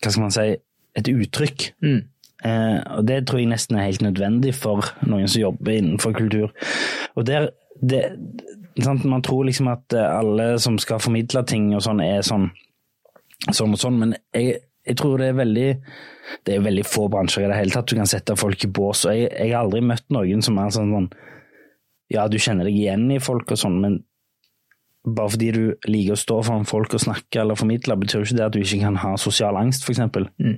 hva 0.00 0.12
skal 0.12 0.24
man 0.24 0.34
si, 0.34 0.48
et 0.96 1.12
uttrykk. 1.12 1.70
Mm. 1.84 2.00
Eh, 2.44 2.80
og 2.98 3.06
det 3.08 3.22
tror 3.26 3.40
jeg 3.40 3.50
nesten 3.52 3.78
er 3.78 3.88
helt 3.88 4.04
nødvendig 4.04 4.54
for 4.56 4.84
noen 5.06 5.28
som 5.28 5.42
jobber 5.42 5.76
innenfor 5.76 6.16
kultur. 6.16 6.52
Og 7.16 7.26
der, 7.28 7.50
det, 7.80 8.04
sant? 8.82 9.04
Man 9.08 9.24
tror 9.24 9.46
liksom 9.48 9.70
at 9.72 9.96
eh, 9.96 10.18
alle 10.18 10.56
som 10.62 10.78
skal 10.80 11.02
formidle 11.02 11.44
ting 11.48 11.72
og 11.74 11.84
sånn, 11.86 12.02
er 12.04 12.24
sånn, 12.26 12.50
sånn 13.52 13.74
og 13.76 13.80
sånn, 13.80 13.98
men 14.00 14.14
jeg, 14.34 14.60
jeg 14.86 14.96
tror 15.00 15.18
det 15.20 15.28
er 15.32 15.40
veldig 15.40 15.68
det 16.46 16.56
er 16.56 16.64
veldig 16.64 16.82
få 16.88 17.06
bransjer 17.12 17.44
i 17.44 17.50
det 17.50 17.58
hele 17.60 17.70
tatt 17.74 17.86
du 17.86 17.94
kan 17.98 18.08
sette 18.10 18.34
folk 18.38 18.64
i 18.64 18.70
bås. 18.74 19.04
og 19.06 19.14
Jeg, 19.14 19.30
jeg 19.30 19.52
har 19.54 19.62
aldri 19.64 19.80
møtt 19.86 20.06
noen 20.10 20.42
som 20.42 20.58
er 20.58 20.72
sånn 20.74 20.90
sånn 20.94 21.08
Ja, 22.10 22.26
du 22.30 22.38
kjenner 22.38 22.66
deg 22.66 22.74
igjen 22.78 23.08
i 23.14 23.20
folk 23.22 23.50
og 23.50 23.58
sånn, 23.60 23.80
men 23.82 24.00
bare 25.06 25.30
fordi 25.30 25.50
du 25.54 25.62
liker 25.86 26.16
å 26.16 26.18
stå 26.18 26.40
foran 26.42 26.66
folk 26.66 26.94
og 26.94 27.02
snakke 27.02 27.38
eller 27.40 27.58
formidle, 27.58 27.94
betyr 27.98 28.18
jo 28.18 28.26
ikke 28.26 28.38
det 28.40 28.46
at 28.46 28.54
du 28.56 28.58
ikke 28.58 28.80
kan 28.82 28.96
ha 29.04 29.12
sosial 29.22 29.54
angst, 29.58 29.86
f.eks. 29.86 30.00
Mm. 30.42 30.56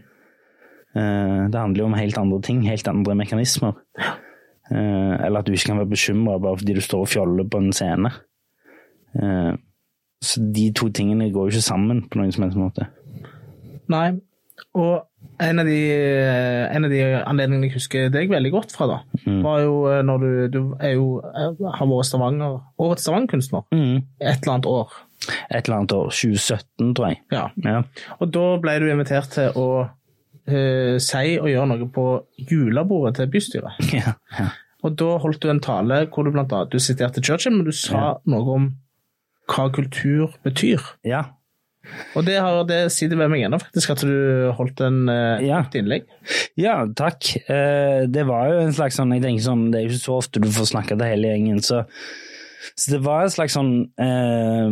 Eh, 0.96 1.42
Det 1.52 1.60
handler 1.60 1.82
jo 1.82 1.88
om 1.90 1.96
helt 1.98 2.16
andre 2.20 2.40
ting, 2.46 2.62
helt 2.64 2.88
andre 2.88 3.16
mekanismer. 3.20 3.76
Eh, 3.98 5.14
Eller 5.26 5.40
at 5.40 5.46
du 5.48 5.52
ikke 5.52 5.74
kan 5.74 5.82
være 5.82 5.92
bekymra 5.92 6.38
bare 6.40 6.56
fordi 6.62 6.78
du 6.78 6.80
står 6.84 7.04
og 7.04 7.12
fjoller 7.12 7.48
på 7.48 7.60
en 7.60 7.72
scene. 7.76 8.12
Så 10.24 10.42
de 10.54 10.70
to 10.74 10.88
tingene 10.90 11.30
går 11.30 11.48
jo 11.48 11.54
ikke 11.58 11.68
sammen 11.68 12.02
på 12.10 12.18
noen 12.18 12.32
som 12.34 12.44
helst 12.46 12.58
måte. 12.58 12.88
Nei. 13.92 14.08
Og 14.74 15.04
en 15.42 15.60
av, 15.62 15.66
de, 15.68 15.76
en 16.74 16.86
av 16.86 16.90
de 16.90 16.98
anledningene 17.22 17.68
jeg 17.68 17.76
husker 17.76 18.08
deg 18.12 18.30
veldig 18.30 18.50
godt 18.52 18.72
fra, 18.74 18.88
da, 18.90 18.96
var 19.44 19.60
jo 19.62 19.76
eh, 19.90 20.00
når 20.06 20.24
du, 20.24 20.30
du 20.54 20.58
er 20.82 20.96
jo, 20.96 21.06
eh, 21.30 21.60
har 21.78 21.86
vært 21.90 22.08
Stavanger, 22.10 22.56
årets 22.82 23.06
Stavanger-kunstner 23.06 23.62
Mm. 23.74 24.02
et 24.18 24.42
eller 24.42 24.54
annet 24.56 24.66
år. 24.70 24.96
Et 25.50 25.62
eller 25.62 25.76
annet 25.78 25.94
år. 25.94 26.10
2017, 26.10 26.90
tror 26.98 27.08
jeg. 27.12 27.20
Ja. 27.34 27.44
Ja. 27.64 27.82
Og 28.18 28.32
da 28.34 28.44
ble 28.62 28.74
du 28.82 28.88
invitert 28.90 29.30
til 29.34 29.54
å 29.58 29.68
uh, 29.86 30.96
si 31.02 31.24
og 31.38 31.48
gjøre 31.50 31.68
noe 31.72 31.88
på 31.94 32.06
julebordet 32.50 33.16
til 33.20 33.30
bystyret. 33.34 33.78
Ja. 33.94 34.16
ja. 34.38 34.50
Og 34.86 34.94
da 34.98 35.16
holdt 35.22 35.42
du 35.42 35.48
en 35.50 35.62
tale 35.62 36.04
hvor 36.14 36.26
du 36.26 36.30
blant 36.34 36.52
annet 36.54 36.70
du 36.70 36.78
siterte 36.82 37.22
Churchill, 37.24 37.56
men 37.56 37.66
du 37.66 37.74
sa 37.74 38.12
noe 38.30 38.54
om 38.58 38.68
hva 39.48 39.68
kultur 39.74 40.32
betyr. 40.46 40.82
ja. 41.06 41.24
Og 42.18 42.24
det, 42.26 42.34
har, 42.36 42.58
det 42.68 42.90
sitter 42.92 43.16
ved 43.16 43.30
meg 43.32 43.46
ennå, 43.46 43.56
faktisk, 43.62 43.94
at 43.94 44.02
du 44.04 44.50
holdt 44.58 44.82
en 44.84 45.06
eh, 45.08 45.44
Ja. 45.46 45.62
et 45.64 45.76
innlegg. 45.78 46.02
Ja, 46.60 46.74
takk. 46.98 47.30
Eh, 47.48 48.02
det 48.12 48.26
var 48.28 48.50
jo 48.50 48.58
en 48.66 48.74
slags 48.76 48.98
sånn 48.98 49.14
Jeg 49.16 49.22
tenker 49.24 49.46
sånn, 49.46 49.62
Det 49.72 49.78
er 49.78 49.86
jo 49.86 49.94
ikke 49.94 50.02
så 50.02 50.16
ofte 50.18 50.42
du 50.44 50.50
får 50.52 50.68
snakke 50.74 50.98
til 50.98 51.08
hele 51.08 51.30
gjengen, 51.30 51.62
så, 51.64 51.78
så 52.76 52.92
det 52.92 53.00
var 53.06 53.24
en 53.24 53.32
slags 53.32 53.56
sånn 53.56 53.72
eh, 54.04 54.68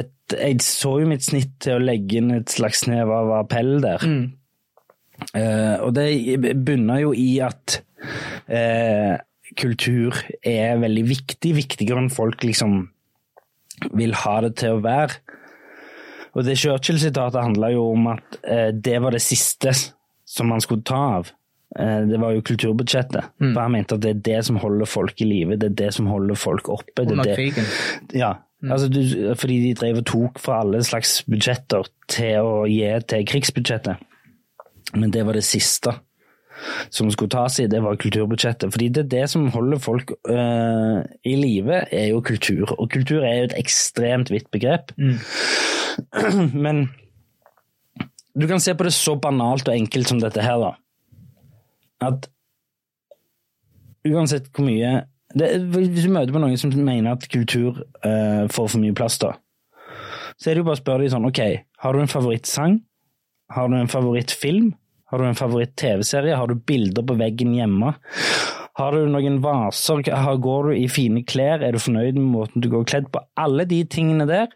et, 0.00 0.10
Jeg 0.34 0.58
så 0.66 0.96
jo 1.04 1.12
mitt 1.12 1.28
snitt 1.28 1.54
til 1.62 1.78
å 1.78 1.84
legge 1.84 2.18
inn 2.24 2.34
et 2.40 2.50
slags 2.50 2.82
snev 2.88 3.14
av 3.14 3.30
appell 3.44 3.76
der. 3.84 4.02
Eh, 5.38 5.76
og 5.78 5.94
det 5.94 6.08
bunner 6.58 7.04
jo 7.06 7.14
i 7.14 7.36
at 7.44 7.78
kultur 9.58 10.14
er 10.46 10.78
veldig 10.82 11.04
viktig, 11.08 11.54
viktigere 11.62 12.02
enn 12.02 12.12
folk 12.12 12.42
liksom 12.46 12.80
vil 13.96 14.14
ha 14.24 14.40
det 14.44 14.54
til 14.60 14.76
å 14.76 14.82
være. 14.84 15.18
Og 16.36 16.44
det 16.46 16.58
Churchill-sitatet 16.60 17.40
handla 17.42 17.70
jo 17.72 17.86
om 17.94 18.10
at 18.12 18.38
eh, 18.44 18.68
det 18.74 18.98
var 19.02 19.14
det 19.16 19.22
siste 19.24 19.72
som 20.28 20.50
man 20.52 20.60
skulle 20.60 20.84
ta 20.86 20.98
av. 21.18 21.30
Eh, 21.78 22.02
det 22.10 22.18
var 22.20 22.34
jo 22.36 22.44
kulturbudsjettet. 22.46 23.30
For 23.40 23.60
han 23.62 23.72
mente 23.74 23.96
at 23.96 24.04
det 24.04 24.10
er 24.16 24.20
det 24.28 24.40
som 24.46 24.60
holder 24.62 24.86
folk 24.90 25.20
i 25.24 25.28
live, 25.28 25.56
det 25.56 25.72
er 25.72 25.78
det 25.86 25.92
som 25.96 26.06
holder 26.12 26.38
folk 26.38 26.68
oppe. 26.74 26.92
Det 27.02 27.06
er 27.08 27.16
Under 27.16 27.24
det- 27.30 27.38
krigen. 27.40 27.64
Ja, 28.14 28.34
altså 28.68 28.88
du, 28.92 29.00
fordi 29.38 29.60
de 29.68 29.74
drev 29.78 30.00
og 30.02 30.06
tok 30.06 30.38
fra 30.42 30.60
alle 30.64 30.82
slags 30.84 31.22
budsjetter 31.30 31.88
til 32.08 32.38
å 32.44 32.66
gi 32.68 32.92
til 33.08 33.26
krigsbudsjettet. 33.26 33.96
Men 34.94 35.10
det 35.12 35.24
var 35.26 35.36
det 35.36 35.44
siste 35.44 35.92
som 36.90 37.10
skulle 37.10 37.32
tas 37.32 37.58
i, 37.60 37.66
det 37.70 37.80
var 37.84 37.98
kulturbudsjettet. 38.00 38.72
Fordi 38.74 38.88
det 38.94 39.04
er 39.04 39.10
det 39.12 39.24
som 39.32 39.48
holder 39.54 39.82
folk 39.82 40.12
uh, 40.30 41.02
i 41.24 41.34
live, 41.38 41.82
er 41.94 42.08
jo 42.12 42.22
kultur. 42.24 42.72
Og 42.78 42.90
kultur 42.92 43.22
er 43.22 43.36
jo 43.36 43.50
et 43.50 43.58
ekstremt 43.60 44.32
vidt 44.34 44.50
begrep. 44.54 44.94
Men 46.66 46.88
du 48.38 48.46
kan 48.46 48.62
se 48.62 48.74
på 48.74 48.86
det 48.86 48.94
så 48.94 49.16
banalt 49.18 49.68
og 49.68 49.76
enkelt 49.76 50.10
som 50.10 50.20
dette 50.22 50.42
her, 50.44 50.60
da. 50.62 50.74
At 52.08 52.28
uansett 54.06 54.52
hvor 54.54 54.68
mye 54.68 55.00
det, 55.34 55.48
Hvis 55.74 56.06
du 56.06 56.12
møter 56.14 56.32
på 56.32 56.40
noen 56.40 56.56
som 56.56 56.70
mener 56.72 57.12
at 57.12 57.26
kultur 57.28 57.82
uh, 58.06 58.46
får 58.48 58.68
for 58.72 58.80
mye 58.80 58.94
plass, 58.96 59.18
da, 59.20 59.34
så 60.38 60.48
er 60.48 60.56
det 60.56 60.62
jo 60.62 60.68
bare 60.70 60.78
å 60.78 60.80
spørre 60.80 61.04
dem 61.04 61.12
sånn 61.12 61.28
Ok, 61.28 61.40
har 61.82 61.92
du 61.92 62.00
en 62.00 62.10
favorittsang? 62.10 62.78
Har 63.52 63.68
du 63.68 63.76
en 63.76 63.90
favorittfilm? 63.90 64.70
Har 65.08 65.20
du 65.20 65.24
en 65.28 65.38
favoritt-TV-serie? 65.38 66.36
Har 66.36 66.50
du 66.50 66.58
bilder 66.68 67.04
på 67.06 67.16
veggen 67.16 67.54
hjemme? 67.56 67.94
Har 68.78 68.94
du 68.94 69.08
noen 69.10 69.40
vaser? 69.42 70.02
Går 70.04 70.68
du 70.68 70.74
i 70.76 70.88
fine 70.92 71.24
klær? 71.26 71.64
Er 71.64 71.74
du 71.74 71.80
fornøyd 71.82 72.18
med 72.18 72.28
måten 72.34 72.62
du 72.62 72.68
går 72.72 72.84
kledd 72.88 73.08
på? 73.14 73.22
Alle 73.40 73.64
de 73.68 73.80
tingene 73.88 74.28
der 74.28 74.52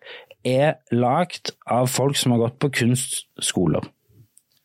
er 0.47 0.77
lagd 0.95 1.55
av 1.71 1.89
folk 1.91 2.19
som 2.19 2.35
har 2.35 2.45
gått 2.45 2.61
på 2.63 2.71
kunstskoler. 2.83 3.87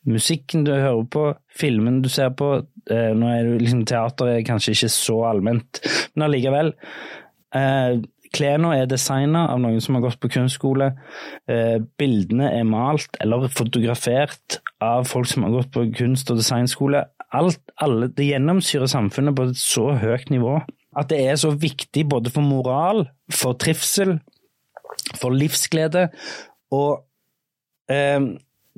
Musikken 0.08 0.64
du 0.64 0.72
hører 0.72 1.04
på, 1.10 1.24
filmen 1.52 2.02
du 2.04 2.08
ser 2.12 2.30
på 2.36 2.52
eh, 2.56 3.10
Nå 3.16 3.28
er 3.28 3.48
det 3.48 3.64
liksom 3.64 3.82
teater 3.88 4.30
er 4.32 4.46
kanskje 4.46 4.76
ikke 4.76 4.92
så 4.94 5.18
allment, 5.28 5.80
men 6.14 6.28
allikevel. 6.28 6.72
Eh, 7.56 7.98
Klærne 8.34 8.74
er 8.76 8.88
designa 8.90 9.46
av 9.52 9.60
noen 9.62 9.80
som 9.80 9.96
har 9.96 10.04
gått 10.04 10.20
på 10.20 10.30
kunstskole. 10.34 10.90
Eh, 11.48 11.78
bildene 12.00 12.50
er 12.58 12.66
malt 12.68 13.16
eller 13.22 13.48
fotografert 13.52 14.58
av 14.84 15.08
folk 15.08 15.30
som 15.30 15.46
har 15.46 15.54
gått 15.56 15.70
på 15.74 15.86
kunst- 15.96 16.30
og 16.32 16.40
designskole. 16.40 17.04
Alt, 17.36 17.60
alle, 17.80 18.08
det 18.08 18.30
gjennomsyrer 18.30 18.88
samfunnet 18.88 19.36
på 19.36 19.48
et 19.48 19.60
så 19.60 19.90
høyt 20.00 20.30
nivå 20.32 20.58
at 20.98 21.10
det 21.12 21.20
er 21.30 21.36
så 21.38 21.52
viktig 21.54 22.06
både 22.08 22.30
for 22.32 22.42
moral, 22.42 23.04
for 23.30 23.54
trivsel, 23.60 24.16
for 25.20 25.30
livsglede. 25.30 26.08
Og 26.74 27.04
eh, 27.92 28.20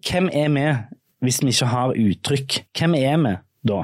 hvem 0.05 0.31
er 0.33 0.51
vi 0.57 0.67
hvis 1.21 1.43
vi 1.43 1.55
ikke 1.55 1.71
har 1.71 1.97
uttrykk? 1.97 2.59
Hvem 2.79 2.97
er 2.99 3.17
vi 3.25 3.35
da? 3.69 3.83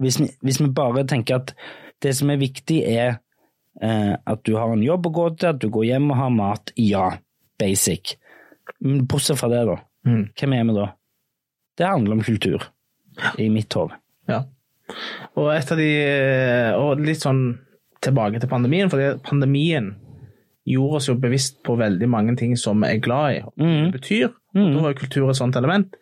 Hvis 0.00 0.20
vi, 0.20 0.28
hvis 0.42 0.60
vi 0.62 0.70
bare 0.74 1.06
tenker 1.06 1.42
at 1.42 1.54
det 2.02 2.16
som 2.16 2.30
er 2.30 2.40
viktig, 2.40 2.82
er 2.84 3.20
at 3.82 4.44
du 4.46 4.52
har 4.54 4.70
en 4.70 4.84
jobb 4.84 5.08
å 5.08 5.14
gå 5.14 5.24
til, 5.34 5.48
at 5.50 5.58
du 5.60 5.66
går 5.72 5.88
hjem 5.88 6.12
og 6.12 6.18
har 6.20 6.30
mat. 6.30 6.70
Ja, 6.78 7.08
basic. 7.58 8.14
Men 8.80 9.02
bortsett 9.10 9.40
fra 9.40 9.50
det, 9.50 9.64
da. 9.68 9.78
Mm. 10.06 10.22
Hvem 10.38 10.54
er 10.54 10.68
vi 10.68 10.76
da? 10.76 10.86
Det 11.78 11.88
handler 11.88 12.18
om 12.18 12.24
kultur, 12.24 12.68
i 13.38 13.48
mitt 13.50 13.74
hode. 13.74 13.98
Ja. 14.30 14.44
Og 15.40 15.50
et 15.54 15.70
av 15.72 15.80
de 15.80 15.90
Og 16.78 17.00
litt 17.02 17.22
sånn 17.24 17.44
tilbake 18.04 18.40
til 18.40 18.50
pandemien, 18.50 18.90
for 18.92 19.18
pandemien 19.24 19.94
gjorde 20.68 20.98
oss 21.00 21.08
jo 21.08 21.16
bevisst 21.20 21.58
på 21.64 21.76
veldig 21.76 22.08
mange 22.08 22.34
ting 22.40 22.54
som 22.60 22.80
vi 22.84 22.94
er 22.94 23.02
glad 23.04 23.36
i, 23.36 23.40
og 23.44 23.60
mm. 23.60 23.80
det 23.86 23.98
betyr. 23.98 24.28
Og 24.54 24.68
da 24.70 24.84
var 24.84 24.92
jo 24.94 25.00
kultur 25.02 25.28
et 25.28 25.40
sånt 25.40 25.56
element. 25.60 25.96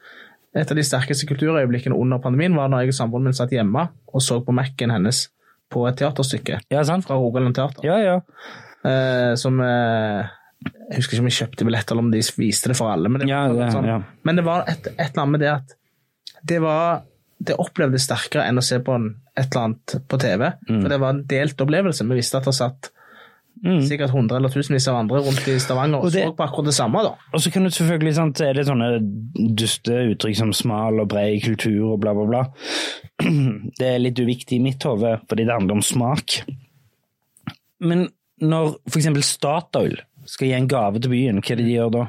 Et 0.53 0.69
av 0.69 0.77
de 0.77 0.85
sterkeste 0.85 1.27
kulturøyeblikkene 1.31 1.97
under 1.97 2.21
pandemien 2.23 2.55
var 2.59 2.69
når 2.69 2.85
jeg 2.85 2.93
og 2.93 2.99
samboeren 2.99 3.31
min 3.31 3.37
satt 3.37 3.55
hjemme 3.55 3.87
og 4.13 4.21
så 4.23 4.43
på 4.45 4.53
Mac-en 4.55 4.93
hennes 4.93 5.25
på 5.73 5.83
et 5.89 5.97
teaterstykke 6.01 6.61
Ja, 6.73 6.83
fra 6.85 7.17
Rogaland 7.19 7.57
Teater. 7.57 7.85
Ja, 7.89 7.99
ja. 8.03 8.19
Eh, 8.85 9.35
som 9.41 9.61
eh, 9.63 10.27
Jeg 10.67 10.99
husker 11.01 11.17
ikke 11.17 11.25
om 11.25 11.31
jeg 11.31 11.39
kjøpte 11.41 11.67
billett, 11.69 11.91
eller 11.91 12.05
om 12.07 12.11
de 12.13 12.21
viste 12.39 12.71
det 12.71 12.77
for 12.79 12.93
alle. 12.93 13.09
Men 13.11 13.23
det, 13.25 13.29
Ja, 13.33 13.47
det- 13.53 13.73
sånn, 13.75 13.89
ja. 13.89 14.01
men 14.23 14.37
det 14.39 14.45
var 14.47 14.65
et, 14.69 14.87
et 14.93 15.01
eller 15.09 15.23
annet 15.25 15.33
med 15.37 15.41
det 15.47 15.53
at 15.57 15.77
det 16.45 16.61
var 16.63 17.03
det 17.43 17.57
opplevdes 17.59 18.05
sterkere 18.07 18.45
enn 18.47 18.59
å 18.61 18.63
se 18.63 18.79
på 18.79 18.95
en, 18.95 19.09
et 19.37 19.49
eller 19.51 19.65
annet 19.65 19.95
på 20.09 20.19
TV. 20.23 20.45
Mm. 20.69 20.83
For 20.83 20.89
det 20.93 20.99
var 21.03 21.11
en 21.17 21.25
delt 21.27 21.63
opplevelse. 21.65 22.07
Vi 22.07 22.19
visste 22.21 22.39
at 22.39 22.47
det 22.47 22.55
satt 22.55 22.91
sikkert 23.63 24.11
hundre 24.11 24.37
eller 24.41 24.49
tusenvis 24.51 24.89
av 24.91 24.97
andre 24.99 25.21
rundt 25.23 25.47
i 25.49 25.59
Stavanger 25.63 26.03
og, 26.03 26.11
det- 26.13 26.25
på 26.37 26.43
akkurat 26.47 26.65
det 26.67 26.75
samme. 26.75 27.03
da. 27.07 27.13
Og 27.33 27.41
så 27.41 27.53
kan 27.55 27.63
du 27.63 27.71
selvfølgelig, 27.71 28.15
sant, 28.15 28.41
er 28.41 28.55
det 28.55 28.67
sånne 28.67 28.89
duste 29.55 29.93
uttrykk 30.15 30.37
som 30.37 30.53
smal 30.53 30.99
og 31.01 31.09
bred 31.09 31.41
kultur 31.45 31.93
og 31.93 32.01
bla, 32.01 32.13
bla, 32.15 32.27
bla. 32.27 32.43
Det 33.79 33.87
er 33.87 33.99
litt 34.03 34.19
uviktig 34.19 34.59
i 34.59 34.63
mitt 34.65 34.83
hode, 34.83 35.21
fordi 35.31 35.45
det 35.47 35.55
handler 35.55 35.79
om 35.79 35.83
smak. 35.87 36.41
Men 37.83 38.09
når 38.43 38.77
eksempel 38.91 39.23
Statoil 39.23 39.97
skal 40.27 40.49
gi 40.49 40.55
en 40.57 40.69
gave 40.71 40.99
til 41.03 41.11
byen, 41.13 41.39
hva 41.43 41.53
er 41.55 41.61
det 41.63 41.67
de 41.69 41.77
gjør 41.77 41.93
da? 41.95 42.05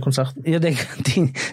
Konserten. 0.00 0.46
Ja, 0.48 0.58
de, 0.62 0.72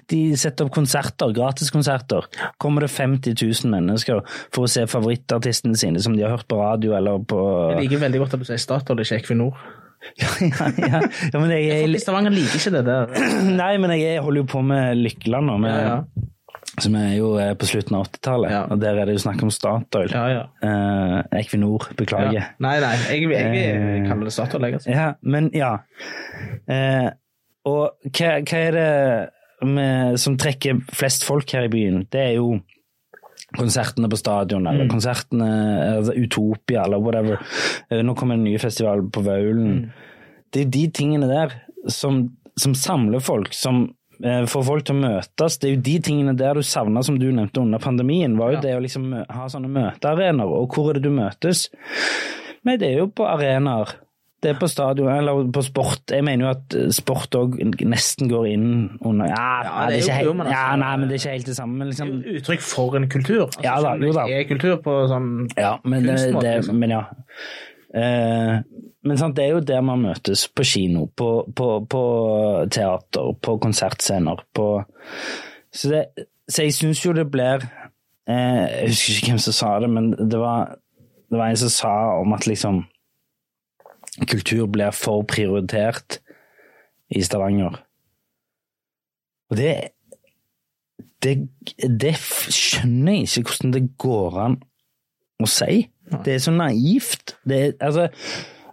de 0.10 0.20
setter 0.40 0.68
opp 0.68 0.72
konserter, 0.76 1.34
gratiskonserter. 1.36 2.30
Kommer 2.62 2.86
det 2.86 2.92
50 2.94 3.36
000 3.36 3.74
mennesker 3.74 4.24
for 4.56 4.64
å 4.64 4.72
se 4.72 4.86
favorittartistene 4.88 5.76
sine 5.80 6.00
som 6.00 6.16
de 6.16 6.24
har 6.24 6.38
hørt 6.38 6.48
på 6.48 6.62
radio 6.62 6.96
eller 6.96 7.20
på 7.28 7.42
Jeg 7.76 7.90
liker 7.90 8.06
veldig 8.06 8.24
godt 8.24 8.38
at 8.38 8.44
du 8.44 8.48
sier 8.48 8.62
Statoil, 8.64 9.04
ikke 9.04 9.20
Equinor. 9.20 9.60
ja, 10.22 10.30
ja, 10.40 11.02
ja, 11.34 11.40
men 11.40 11.52
jeg, 11.52 11.66
jeg, 11.68 12.00
Stavanger 12.00 12.32
liker 12.32 12.56
ikke 12.56 12.72
det 12.78 12.84
der. 12.88 13.16
Nei, 13.62 13.74
men 13.84 13.92
jeg 14.00 14.22
holder 14.24 14.46
jo 14.46 14.50
på 14.56 14.62
med 14.66 15.00
Lykkeland 15.02 15.52
nå, 15.52 15.58
med, 15.66 15.76
Ja, 15.76 15.98
ja. 16.00 16.60
som 16.80 16.96
er 16.96 17.14
jo 17.18 17.34
eh, 17.42 17.52
på 17.60 17.68
slutten 17.68 17.98
av 18.00 18.08
80-tallet. 18.08 18.54
Ja. 18.56 18.62
Og 18.72 18.80
der 18.80 19.02
er 19.02 19.10
det 19.10 19.18
jo 19.18 19.24
snakk 19.26 19.44
om 19.44 19.52
Statoil. 19.54 20.14
Ja, 20.16 20.26
ja. 20.32 20.44
Eh, 20.64 21.18
Equinor, 21.42 21.90
beklager. 22.00 22.54
Nei, 22.64 22.76
nei, 22.84 22.94
jeg, 23.10 23.28
jeg, 23.36 23.56
jeg 23.60 24.06
kaller 24.08 24.30
det 24.30 24.36
Statoil, 24.38 24.70
jeg. 24.70 24.80
Altså. 24.80 24.94
Ja, 24.96 25.10
men 25.36 25.52
ja. 25.58 25.74
Eh, 26.72 27.10
og 27.66 27.92
hva, 28.16 28.32
hva 28.46 28.58
er 28.58 28.72
det 28.78 29.68
med, 29.68 30.20
som 30.20 30.38
trekker 30.40 30.80
flest 30.96 31.26
folk 31.28 31.52
her 31.52 31.66
i 31.68 31.72
byen? 31.74 32.06
Det 32.12 32.20
er 32.30 32.34
jo 32.38 32.60
konsertene 33.58 34.10
på 34.10 34.18
stadion, 34.20 34.68
eller 34.68 34.86
Mm. 34.86 34.92
konsertene 34.92 35.48
altså 35.98 36.14
Utopia, 36.16 36.84
eller 36.86 37.00
whatever. 37.02 37.40
Eh, 37.92 38.02
Nå 38.04 38.14
kommer 38.16 38.36
en 38.36 38.44
ny 38.44 38.58
festival 38.60 39.02
på 39.10 39.24
Vaulen. 39.26 39.72
Mm. 39.72 39.92
Det 40.52 40.62
er 40.62 40.70
de 40.70 40.88
tingene 40.90 41.28
der 41.28 41.56
som, 41.88 42.30
som 42.58 42.74
samler 42.74 43.20
folk, 43.20 43.54
som 43.54 43.96
eh, 44.24 44.46
får 44.46 44.64
folk 44.68 44.86
til 44.86 44.96
å 44.96 45.00
møtes. 45.02 45.58
Det 45.60 45.70
er 45.70 45.76
jo 45.76 45.82
de 45.82 46.00
tingene 46.00 46.38
der 46.38 46.54
du 46.54 46.62
savna, 46.62 47.02
som 47.04 47.18
du 47.20 47.32
nevnte 47.32 47.62
under 47.62 47.80
pandemien, 47.80 48.38
var 48.38 48.52
jo 48.52 48.56
Ja. 48.58 48.62
det 48.62 48.76
å 48.78 48.82
liksom 48.84 49.14
ha 49.30 49.46
sånne 49.48 49.70
møtearenaer. 49.72 50.46
Og 50.48 50.70
hvor 50.76 50.90
er 50.92 50.94
det 51.00 51.04
du 51.04 51.10
møtes? 51.10 51.70
Nei, 52.66 52.76
det 52.78 52.90
er 52.94 52.98
jo 53.00 53.08
på 53.08 53.26
arenaer. 53.26 53.96
Det 54.42 54.54
er 54.54 54.60
på 54.60 54.68
stadion, 54.72 55.10
eller 55.12 55.50
på 55.52 55.62
sport. 55.66 56.00
Jeg 56.14 56.24
mener 56.24 56.46
jo 56.46 56.52
at 56.54 56.76
sport 56.96 57.36
òg 57.36 57.58
nesten 57.84 58.30
går 58.32 58.46
inn 58.54 58.68
under 59.04 59.28
Ja, 59.28 59.40
Ja, 59.64 59.72
nei, 59.74 59.88
det 59.90 59.98
er 59.98 60.00
ikke 60.00 60.24
jo- 60.24 60.34
helt, 60.34 60.40
altså- 60.42 60.54
ja, 60.56 60.76
nei, 60.80 60.92
men 60.98 61.10
det 61.10 61.16
er 61.16 61.20
ikke 61.20 61.34
helt 61.36 61.46
det 61.46 61.56
samme. 61.58 61.74
Men 61.78 61.88
er 61.88 61.92
liksom, 61.92 62.14
uttrykk 62.38 62.62
for 62.62 62.96
en 62.96 63.10
kultur. 63.10 63.42
Altså, 63.48 63.64
Ja 63.64 63.82
da, 63.82 63.96
det 63.98 64.08
jo 64.08 64.14
da. 64.14 64.26
er 64.30 64.44
kultur 64.48 64.78
på 64.86 64.94
sånn 65.12 65.50
Ja, 65.58 65.74
men, 65.84 66.04
kunstmåte, 66.06 66.42
det, 66.42 66.56
liksom. 66.62 66.80
men 66.80 66.90
ja. 66.90 67.04
Eh, 67.96 68.62
men 69.04 69.18
sant, 69.18 69.36
det 69.36 69.46
er 69.46 69.50
jo 69.56 69.60
der 69.62 69.82
man 69.82 70.02
møtes. 70.04 70.48
På 70.54 70.64
kino, 70.64 71.08
på, 71.18 71.30
på, 71.56 71.68
på 71.90 72.04
teater, 72.72 73.34
på 73.42 73.58
konsertscener. 73.60 74.40
På 74.56 74.86
så, 75.74 75.90
det, 75.90 76.06
så 76.50 76.64
jeg 76.64 76.74
syns 76.74 77.04
jo 77.06 77.14
det 77.14 77.30
blir 77.32 77.64
eh, 78.28 78.84
Jeg 78.84 78.90
husker 78.94 79.14
ikke 79.20 79.32
hvem 79.34 79.40
som 79.40 79.54
sa 79.54 79.80
det, 79.80 79.90
men 79.90 80.12
det 80.12 80.40
var, 80.40 80.76
det 81.30 81.38
var 81.38 81.48
en 81.52 81.58
som 81.58 81.70
sa 81.70 81.94
om 82.22 82.34
at 82.34 82.48
liksom 82.48 82.86
Kultur 84.28 84.66
blir 84.72 84.92
for 84.96 85.24
prioritert 85.24 86.20
i 87.10 87.22
Stavanger. 87.26 87.80
Og 89.50 89.58
det 89.58 89.72
det, 91.24 91.34
det 92.00 92.14
skjønner 92.16 93.18
jeg 93.18 93.42
ikke 93.42 93.52
hvordan 93.52 93.74
det 93.76 93.82
går 94.00 94.38
an 94.40 94.54
å 95.44 95.48
si. 95.52 95.82
Det 96.24 96.36
er 96.38 96.44
så 96.44 96.54
naivt. 96.56 97.34
Det 97.48 97.58
er, 97.60 97.74
altså, 97.84 98.06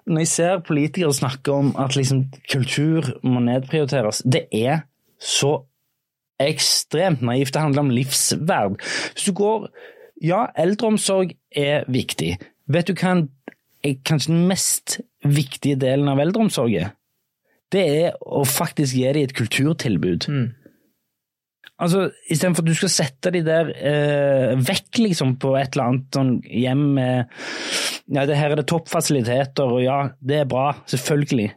når 0.07 0.23
jeg 0.23 0.31
ser 0.31 0.63
politikere 0.67 1.15
snakke 1.15 1.53
om 1.53 1.73
at 1.83 1.97
liksom, 1.99 2.29
kultur 2.53 3.09
må 3.27 3.43
nedprioriteres, 3.43 4.23
det 4.23 4.45
er 4.55 4.85
så 5.19 5.57
ekstremt 6.43 7.25
naivt. 7.27 7.55
Det 7.55 7.63
handler 7.65 7.87
om 7.87 7.91
livsverd. 7.97 8.79
Hvis 9.15 9.27
du 9.31 9.33
går 9.43 9.69
Ja, 10.25 10.47
eldreomsorg 10.57 11.35
er 11.53 11.83
viktig. 11.93 12.39
Vet 12.73 12.87
du 12.89 12.95
hva 12.95 13.11
en- 13.11 13.29
kanskje 14.07 14.33
den 14.35 14.47
mest 14.51 15.01
viktige 15.25 15.79
delen 15.81 16.09
av 16.13 16.21
eldreomsorg 16.23 16.75
er? 16.81 16.93
Det 17.73 17.83
er 18.07 18.15
å 18.23 18.45
faktisk 18.47 18.95
gi 18.95 19.09
dem 19.13 19.27
et 19.27 19.35
kulturtilbud. 19.35 20.29
Mm. 20.31 20.47
Altså, 21.83 22.07
Istedenfor 22.33 22.63
at 22.65 22.71
du 22.71 22.77
skal 22.79 22.93
sette 22.95 23.33
de 23.35 23.43
der 23.45 23.69
eh, 23.75 24.55
vekk 24.65 25.01
liksom 25.03 25.35
på 25.43 25.51
et 25.61 25.75
eller 25.75 25.91
annet 25.91 26.17
sånn 26.17 26.31
hjem 26.49 26.85
med 26.97 27.35
Ja, 28.17 28.23
det 28.25 28.39
her 28.39 28.55
er 28.55 28.61
det 28.63 28.69
toppfasiliteter, 28.71 29.67
og 29.67 29.83
ja, 29.83 29.97
det 30.23 30.39
er 30.45 30.49
bra, 30.49 30.71
selvfølgelig. 30.89 31.51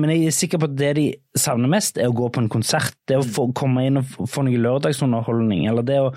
Men 0.00 0.10
jeg 0.12 0.26
er 0.26 0.34
sikker 0.34 0.60
på 0.62 0.68
at 0.70 0.74
det 0.80 0.90
de 0.98 1.04
savner 1.38 1.70
mest, 1.70 1.98
er 2.02 2.10
å 2.10 2.16
gå 2.18 2.28
på 2.34 2.42
en 2.42 2.50
konsert. 2.50 2.96
Det 3.08 3.18
å 3.20 3.24
få 3.26 3.48
komme 3.56 3.86
inn 3.86 4.00
og 4.00 4.08
få- 4.10 4.26
få 4.30 4.44
noe 4.46 4.58
lørdagsunderholdning, 4.66 5.68
eller 5.70 5.86
det 5.86 5.98
å 6.02 6.10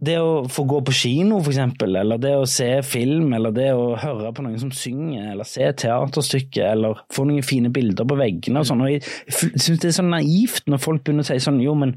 det 0.00 0.16
å 0.22 0.44
få 0.50 0.64
gå 0.68 0.80
på 0.86 0.94
kino, 0.96 1.38
for 1.42 1.52
eksempel, 1.52 1.96
eller 2.00 2.20
det 2.22 2.34
å 2.38 2.46
se 2.48 2.70
film, 2.86 3.32
eller 3.36 3.54
det 3.54 3.68
å 3.76 3.92
høre 4.00 4.32
på 4.34 4.44
noen 4.44 4.58
som 4.60 4.72
synger, 4.74 5.32
eller 5.32 5.48
se 5.48 5.66
teaterstykket 5.66 6.38
teaterstykke, 6.38 6.64
eller 6.72 7.02
få 7.14 7.26
noen 7.28 7.42
fine 7.46 7.70
bilder 7.72 8.06
på 8.08 8.18
veggene 8.18 8.62
og 8.62 8.68
sånn. 8.68 8.82
Og 8.84 8.92
jeg 8.92 9.04
syns 9.34 9.80
det 9.80 9.90
er 9.90 9.96
så 9.98 10.06
naivt 10.06 10.68
når 10.68 10.82
folk 10.82 11.04
begynner 11.04 11.26
å 11.26 11.28
si 11.28 11.38
sånn, 11.42 11.60
jo, 11.62 11.74
men 11.78 11.96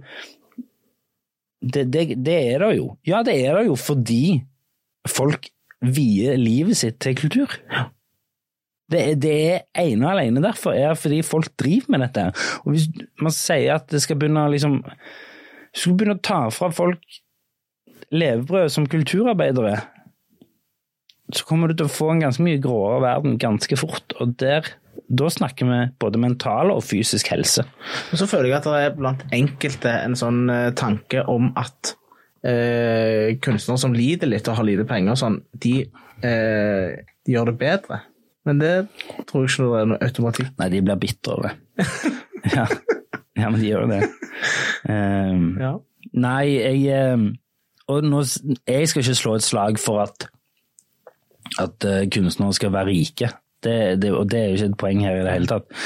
det, 1.62 1.86
det, 1.94 2.18
det 2.18 2.38
er 2.54 2.66
det 2.66 2.76
jo. 2.80 2.92
Ja, 3.06 3.22
det 3.24 3.38
er 3.46 3.60
det 3.60 3.68
jo 3.70 3.78
fordi 3.78 4.42
folk 5.10 5.50
vier 5.82 6.38
livet 6.38 6.78
sitt 6.78 7.00
til 7.02 7.18
kultur. 7.18 7.58
Det, 8.92 9.04
det 9.24 9.34
er 9.48 9.62
ene 9.80 10.08
og 10.08 10.14
alene 10.18 10.44
derfor 10.44 10.76
er 10.76 10.98
fordi 11.00 11.22
folk 11.24 11.54
driver 11.60 11.94
med 11.94 12.04
dette. 12.06 12.28
Og 12.66 12.74
hvis 12.74 12.90
man 13.22 13.34
sier 13.34 13.78
at 13.78 13.88
det 13.94 14.02
skal 14.04 14.20
begynne 14.20 14.46
å 14.48 14.52
liksom 14.52 14.82
Skal 15.72 15.94
begynne 15.96 16.18
å 16.18 16.20
ta 16.20 16.50
fra 16.52 16.68
folk 16.76 17.00
levebrød 18.12 18.72
som 18.74 18.88
kulturarbeidere, 18.90 19.80
så 21.32 21.48
kommer 21.48 21.72
du 21.72 21.78
til 21.80 21.88
å 21.88 21.92
få 21.92 22.10
en 22.12 22.24
ganske 22.26 22.44
mye 22.44 22.60
gråere 22.62 23.00
verden 23.06 23.38
ganske 23.40 23.78
fort. 23.80 24.16
Og 24.20 24.36
der, 24.42 24.68
da 25.08 25.30
snakker 25.32 25.70
vi 25.70 25.80
både 26.02 26.20
mental 26.20 26.74
og 26.74 26.84
fysisk 26.84 27.32
helse. 27.32 27.64
Og 28.12 28.20
så 28.20 28.28
føler 28.28 28.52
jeg 28.52 28.60
at 28.60 28.68
det 28.68 28.84
er 28.84 28.98
blant 28.98 29.24
enkelte 29.36 29.94
en 30.02 30.18
sånn 30.20 30.44
eh, 30.52 30.70
tanke 30.78 31.24
om 31.32 31.54
at 31.60 31.94
eh, 32.44 33.38
kunstnere 33.44 33.80
som 33.80 33.96
lider 33.96 34.32
litt 34.32 34.50
og 34.52 34.60
har 34.60 34.68
lite 34.68 34.88
penger, 34.90 35.20
sånn, 35.20 35.40
de, 35.64 35.76
eh, 36.20 37.00
de 37.24 37.38
gjør 37.38 37.54
det 37.54 37.60
bedre. 37.64 38.02
Men 38.48 38.60
det 38.62 38.74
tror 39.30 39.46
jeg 39.46 39.54
ikke 39.54 39.70
det 39.70 39.80
er 39.80 39.90
noe 39.92 40.02
automatikk 40.02 40.54
Nei, 40.58 40.68
de 40.74 40.80
blir 40.82 41.00
bitre 41.00 41.36
over 41.36 41.52
det. 41.52 41.88
ja. 42.58 42.66
ja, 43.38 43.48
men 43.48 43.60
de 43.62 43.70
gjør 43.70 43.88
det. 43.92 44.04
Um, 44.90 45.48
Ja. 45.62 45.76
Nei, 46.18 46.58
jeg 46.58 46.80
eh, 46.92 47.28
Og 47.92 48.06
nå, 48.08 48.24
jeg 48.68 48.90
skal 48.90 49.04
ikke 49.04 49.20
slå 49.20 49.36
et 49.38 49.48
slag 49.48 49.82
for 49.82 50.04
at 50.06 50.30
at 51.60 51.88
eh, 51.88 52.06
kunstnere 52.12 52.54
skal 52.56 52.72
være 52.74 52.92
rike. 52.92 53.32
Det, 53.64 54.02
det, 54.02 54.12
og 54.16 54.30
det 54.32 54.40
er 54.40 54.46
jo 54.46 54.60
ikke 54.60 54.70
et 54.72 54.78
poeng 54.80 55.02
her 55.04 55.18
i 55.20 55.26
det 55.26 55.34
hele 55.34 55.50
tatt. 55.50 55.82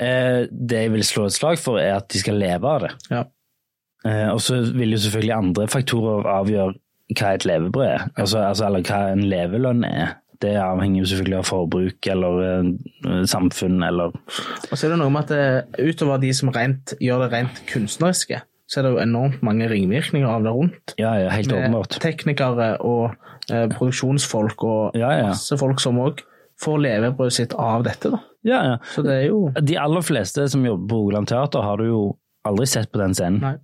Eh, 0.00 0.44
det 0.50 0.82
jeg 0.84 0.92
vil 0.92 1.04
slå 1.04 1.26
et 1.26 1.36
slag 1.36 1.58
for, 1.60 1.80
er 1.80 1.96
at 1.98 2.08
de 2.12 2.20
skal 2.22 2.38
leve 2.40 2.68
av 2.68 2.86
det. 2.86 2.92
ja. 3.10 3.24
Eh, 4.06 4.28
og 4.30 4.40
så 4.44 4.60
vil 4.76 4.92
jo 4.94 4.98
selvfølgelig 5.02 5.34
andre 5.34 5.64
faktorer 5.68 6.28
avgjøre 6.30 6.76
hva 7.16 7.32
et 7.34 7.46
levebrød 7.46 7.86
er, 7.86 8.04
altså, 8.16 8.42
altså, 8.44 8.66
eller 8.66 8.84
hva 8.86 9.00
en 9.14 9.24
levelønn 9.30 9.84
er. 9.88 10.16
Det 10.42 10.52
avhenger 10.60 11.00
jo 11.00 11.08
selvfølgelig 11.10 11.38
av 11.38 11.46
forbruk 11.48 12.08
eller 12.12 12.40
uh, 12.44 13.22
samfunn 13.24 13.80
eller 13.86 14.12
Og 14.12 14.74
så 14.74 14.84
er 14.84 14.92
det 14.92 14.98
noe 15.00 15.14
med 15.14 15.24
at 15.24 15.32
det, 15.32 15.86
utover 15.88 16.20
de 16.20 16.32
som 16.36 16.50
rent, 16.52 16.92
gjør 17.00 17.24
det 17.24 17.30
rent 17.32 17.62
kunstneriske, 17.70 18.42
så 18.66 18.80
er 18.80 18.86
det 18.86 18.90
jo 18.96 19.02
enormt 19.02 19.42
mange 19.46 19.68
ringvirkninger 19.70 20.26
av 20.28 20.42
det 20.46 20.52
rundt. 20.56 20.94
Ja, 20.98 21.12
ja, 21.22 21.28
helt 21.30 21.50
Med 21.52 21.58
åpenbart. 21.60 21.98
teknikere 22.02 22.70
og 22.82 23.14
eh, 23.50 23.68
produksjonsfolk 23.70 24.64
og 24.66 24.96
Ja, 24.98 25.12
ja. 25.20 25.28
masse 25.30 25.58
folk 25.60 25.78
som 25.80 26.00
òg 26.02 26.24
får 26.62 26.78
levebrødet 26.82 27.32
sitt 27.36 27.54
av 27.54 27.84
dette. 27.86 28.10
da. 28.10 28.18
Ja, 28.46 28.62
ja. 28.72 28.76
Så 28.94 29.02
det 29.06 29.12
er 29.20 29.24
jo 29.28 29.50
De 29.60 29.76
aller 29.78 30.02
fleste 30.02 30.48
som 30.50 30.64
jobber 30.66 30.88
på 30.88 30.98
Rogaland 31.02 31.28
Teater, 31.28 31.62
har 31.62 31.76
du 31.78 31.84
jo 31.86 32.00
aldri 32.46 32.66
sett 32.66 32.90
på 32.92 32.98
den 33.02 33.14
scenen. 33.14 33.40
Nei, 33.42 33.56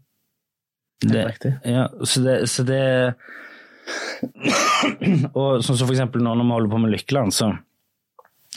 Det 1.03 1.19
er 1.19 1.29
riktig. 1.33 1.53
ja, 1.65 1.89
så 2.05 2.23
det, 2.23 2.37
så 2.51 2.63
det 2.69 3.15
Og 5.35 5.63
sånn 5.65 5.77
som 5.79 5.87
for 5.89 5.95
eksempel 5.95 6.23
nå 6.23 6.35
når 6.39 6.47
vi 6.47 6.55
holder 6.57 6.73
på 6.73 6.81
med 6.85 6.93
Lykkeland, 6.95 7.35
så, 7.35 7.49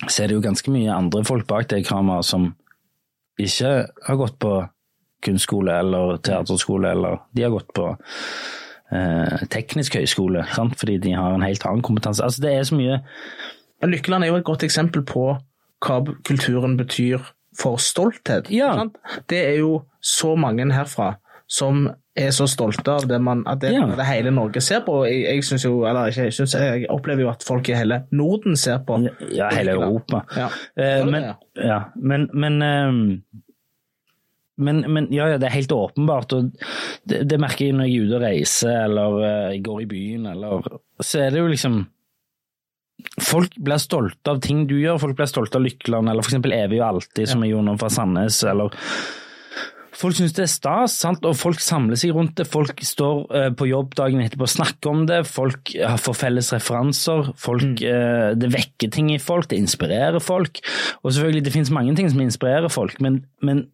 så 0.06 0.24
er 0.24 0.30
det 0.30 0.38
jo 0.38 0.44
ganske 0.46 0.72
mye 0.74 0.94
andre 0.94 1.24
folk 1.28 1.48
bak 1.50 1.68
det 1.72 1.84
kameraet 1.88 2.28
som 2.28 2.52
ikke 3.42 3.72
har 4.08 4.20
gått 4.22 4.38
på 4.40 4.52
kunstskole 5.26 5.80
eller 5.82 6.18
teaterskole, 6.26 6.92
eller 6.96 7.20
de 7.36 7.46
har 7.46 7.54
gått 7.54 7.74
på 7.76 7.90
eh, 8.92 9.46
teknisk 9.52 9.98
høyskole, 10.00 10.46
sant? 10.56 10.78
fordi 10.80 11.00
de 11.04 11.16
har 11.18 11.36
en 11.36 11.46
helt 11.46 11.66
annen 11.66 11.84
kompetanse. 11.86 12.24
Altså 12.24 12.46
det 12.46 12.54
er 12.56 12.64
så 12.68 12.78
mye 12.80 13.02
Lykkeland 13.86 14.24
er 14.24 14.32
jo 14.32 14.38
et 14.40 14.48
godt 14.48 14.64
eksempel 14.66 15.04
på 15.06 15.26
hva 15.86 15.98
kulturen 16.26 16.78
betyr 16.80 17.20
for 17.60 17.78
stolthet. 17.78 18.48
Ja. 18.50 18.72
sant? 18.80 18.96
Det 19.30 19.42
er 19.44 19.60
jo 19.60 19.84
så 20.02 20.34
mange 20.40 20.66
herfra 20.74 21.18
som 21.52 21.90
er 22.16 22.32
så 22.34 22.48
stolte 22.48 22.94
av 22.96 23.06
det 23.10 23.20
man, 23.22 23.44
det, 23.62 23.74
Ja. 23.76 23.86
det 23.98 24.06
hele 24.08 24.32
Norge 24.32 24.62
ser 24.64 24.80
på. 24.86 25.04
Jeg, 25.06 25.26
jeg 25.36 25.44
synes 25.44 25.66
jo, 25.66 25.84
eller 25.86 26.08
ikke, 26.10 26.24
jeg, 26.30 26.34
synes, 26.34 26.56
jeg 26.56 26.86
opplever 26.90 27.22
jo 27.26 27.30
at 27.30 27.44
folk 27.46 27.70
i 27.70 27.76
hele 27.76 28.04
Norden 28.12 28.56
ser 28.58 28.80
på. 28.88 29.02
Ja, 29.36 29.50
hele 29.54 29.76
Europa. 29.76 30.24
Ja. 30.38 30.48
Eh, 30.80 31.06
men, 31.06 31.28
ja, 31.60 31.80
men, 31.96 32.30
men, 32.34 32.62
ehm, 32.62 33.04
men, 34.58 34.86
men 34.88 35.10
ja, 35.12 35.28
ja, 35.34 35.40
det 35.42 35.50
er 35.50 35.58
helt 35.58 35.74
åpenbart, 35.76 36.36
og 36.38 36.54
det, 37.04 37.26
det 37.28 37.40
merker 37.42 37.68
jeg 37.68 37.76
når 37.76 37.90
jeg 37.90 37.98
er 37.98 38.06
ute 38.06 38.16
og 38.16 38.24
reiser, 38.24 38.78
eller 38.86 39.18
uh, 39.20 39.58
går 39.66 39.84
i 39.84 39.90
byen, 39.92 40.30
eller 40.32 40.72
Så 41.04 41.26
er 41.26 41.36
det 41.36 41.44
jo 41.44 41.52
liksom 41.52 41.84
Folk 43.20 43.58
blir 43.60 43.78
stolte 43.84 44.32
av 44.32 44.40
ting 44.42 44.64
du 44.70 44.78
gjør, 44.80 45.02
folk 45.02 45.18
blir 45.18 45.28
stolte 45.28 45.60
av 45.60 45.66
Lykkeland, 45.66 46.10
eller 46.10 46.24
for 46.24 46.32
eksempel 46.32 46.56
Evig 46.56 46.80
og 46.80 46.88
alltid, 46.88 47.28
som 47.28 47.44
jeg 47.44 47.52
gjorde 47.52 47.68
nå 47.68 47.76
fra 47.82 47.92
Sandnes, 47.92 48.40
eller 48.48 48.72
Folk 49.96 50.18
syns 50.18 50.34
det 50.36 50.44
er 50.44 50.52
stas, 50.52 50.96
sant? 51.00 51.24
og 51.24 51.38
folk 51.40 51.62
samler 51.64 52.00
seg 52.00 52.12
rundt 52.16 52.36
det. 52.40 52.48
Folk 52.52 52.82
står 52.84 53.22
uh, 53.32 53.48
på 53.56 53.70
jobb 53.70 53.94
dagen 53.96 54.24
etterpå 54.24 54.44
og 54.44 54.52
snakker 54.52 54.92
om 54.92 55.06
det. 55.08 55.22
Folk 55.30 55.72
uh, 55.80 55.96
får 56.02 56.18
felles 56.20 56.52
referanser. 56.52 57.32
Folk, 57.40 57.80
uh, 57.80 58.34
det 58.36 58.52
vekker 58.52 58.92
ting 58.92 59.14
i 59.14 59.22
folk, 59.24 59.48
det 59.52 59.62
inspirerer 59.62 60.20
folk. 60.24 60.60
Og 61.02 61.14
selvfølgelig, 61.14 61.46
det 61.48 61.56
finnes 61.56 61.74
mange 61.76 61.96
ting 61.96 62.12
som 62.12 62.26
inspirerer 62.26 62.72
folk, 62.74 63.00
men, 63.04 63.24
men 63.46 63.66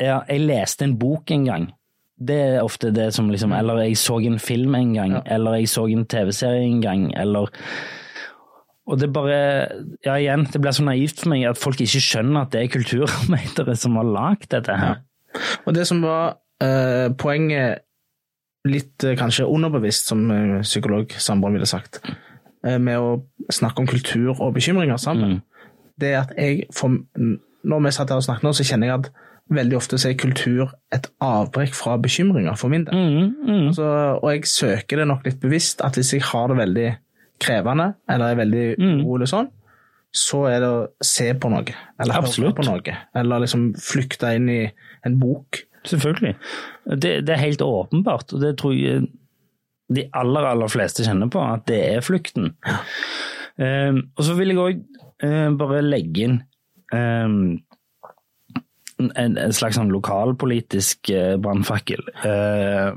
ja, 0.00 0.20
jeg 0.28 0.46
leste 0.46 0.86
en 0.86 0.98
bok 0.98 1.30
en 1.30 1.48
gang. 1.48 1.66
Det 2.14 2.36
er 2.36 2.62
ofte 2.62 2.92
det 2.94 3.08
som 3.14 3.26
liksom 3.30 3.52
Eller 3.52 3.80
jeg 3.82 3.96
så 3.98 4.20
en 4.22 4.38
film 4.38 4.74
en 4.78 4.92
gang, 4.94 5.16
eller 5.26 5.58
jeg 5.58 5.68
så 5.68 5.86
en 5.90 6.06
TV-serie 6.06 6.62
en 6.62 6.80
gang, 6.82 7.08
eller 7.18 7.50
og 8.86 9.00
det 9.00 9.12
bare 9.12 9.68
Ja, 10.04 10.16
igjen, 10.16 10.46
det 10.52 10.60
blir 10.60 10.74
så 10.76 10.84
naivt 10.84 11.22
for 11.22 11.32
meg 11.32 11.46
at 11.48 11.60
folk 11.60 11.80
ikke 11.80 12.02
skjønner 12.04 12.44
at 12.44 12.52
det 12.52 12.62
er 12.62 12.72
kulturarbeidere 12.74 13.76
som 13.80 13.96
har 13.96 14.08
lagd 14.08 14.50
dette 14.52 14.76
her. 14.76 15.00
Og 15.64 15.74
det 15.74 15.86
som 15.88 16.02
var 16.04 16.36
eh, 16.62 17.08
poenget 17.18 17.84
litt 18.68 19.04
eh, 19.04 19.16
kanskje 19.18 19.48
underbevisst, 19.48 20.12
som 20.12 20.28
eh, 20.30 20.60
psykolog 20.62 21.16
Sandborg 21.16 21.56
ville 21.56 21.68
sagt, 21.68 22.02
eh, 22.66 22.78
med 22.78 23.00
å 23.00 23.16
snakke 23.52 23.82
om 23.82 23.88
kultur 23.88 24.34
og 24.34 24.54
bekymringer 24.56 25.00
sammen, 25.00 25.40
det 26.00 26.12
er 26.12 26.20
at 26.24 26.36
jeg 26.36 26.68
får, 26.74 26.98
Når 27.64 27.84
vi 27.86 27.92
satt 27.96 28.10
her 28.12 28.20
og 28.20 28.26
snakket 28.26 28.44
nå, 28.46 28.52
så 28.56 28.66
kjenner 28.68 28.90
jeg 28.90 28.98
at 29.04 29.10
veldig 29.54 29.76
ofte 29.76 29.98
så 30.00 30.08
er 30.10 30.14
kultur 30.20 30.70
et 30.94 31.06
avbrekk 31.24 31.74
fra 31.76 31.98
bekymringer 32.00 32.56
for 32.56 32.72
min 32.72 32.86
del. 32.86 32.94
Mm, 32.96 33.34
mm. 33.44 33.66
Altså, 33.70 33.88
og 34.22 34.30
jeg 34.32 34.46
søker 34.48 35.02
det 35.02 35.08
nok 35.10 35.26
litt 35.26 35.40
bevisst, 35.42 35.82
at 35.84 35.98
hvis 36.00 36.14
jeg 36.16 36.22
har 36.30 36.48
det 36.52 36.56
veldig 36.62 36.86
krevende, 37.44 37.90
eller 38.08 38.32
er 38.32 38.38
veldig 38.40 38.64
Mm. 38.78 39.02
urolig 39.04 39.28
sånn, 39.28 39.50
så 40.14 40.44
er 40.48 40.60
det 40.62 40.68
å 40.70 40.86
se 41.02 41.32
på 41.34 41.50
noe, 41.50 41.74
eller 42.00 42.14
Absolutt. 42.20 42.54
høre 42.54 42.58
på 42.60 42.66
noe, 42.70 42.96
eller 43.20 43.40
liksom 43.42 43.74
flykte 43.74 44.30
inn 44.36 44.48
i 44.48 44.60
en 45.04 45.18
bok. 45.20 45.64
Selvfølgelig. 45.84 46.36
Det, 46.96 47.12
det 47.26 47.34
er 47.34 47.42
helt 47.42 47.60
åpenbart, 47.66 48.32
og 48.32 48.40
det 48.40 48.54
tror 48.60 48.72
jeg 48.78 49.08
de 49.94 50.06
aller, 50.16 50.46
aller 50.48 50.70
fleste 50.72 51.04
kjenner 51.04 51.28
på, 51.28 51.42
at 51.44 51.66
det 51.68 51.80
er 51.96 52.00
flukten. 52.00 52.54
Eh, 53.58 53.92
og 53.92 54.22
så 54.24 54.34
vil 54.38 54.54
jeg 54.54 54.58
òg 54.62 54.84
bare 55.58 55.82
legge 55.84 56.24
inn 56.26 56.38
eh, 56.94 57.30
en, 59.02 59.36
en 59.36 59.54
slags 59.54 59.78
sånn 59.78 59.92
lokalpolitisk 59.92 61.10
uh, 61.14 61.34
brannfakkel. 61.42 62.04
Uh, 62.22 62.94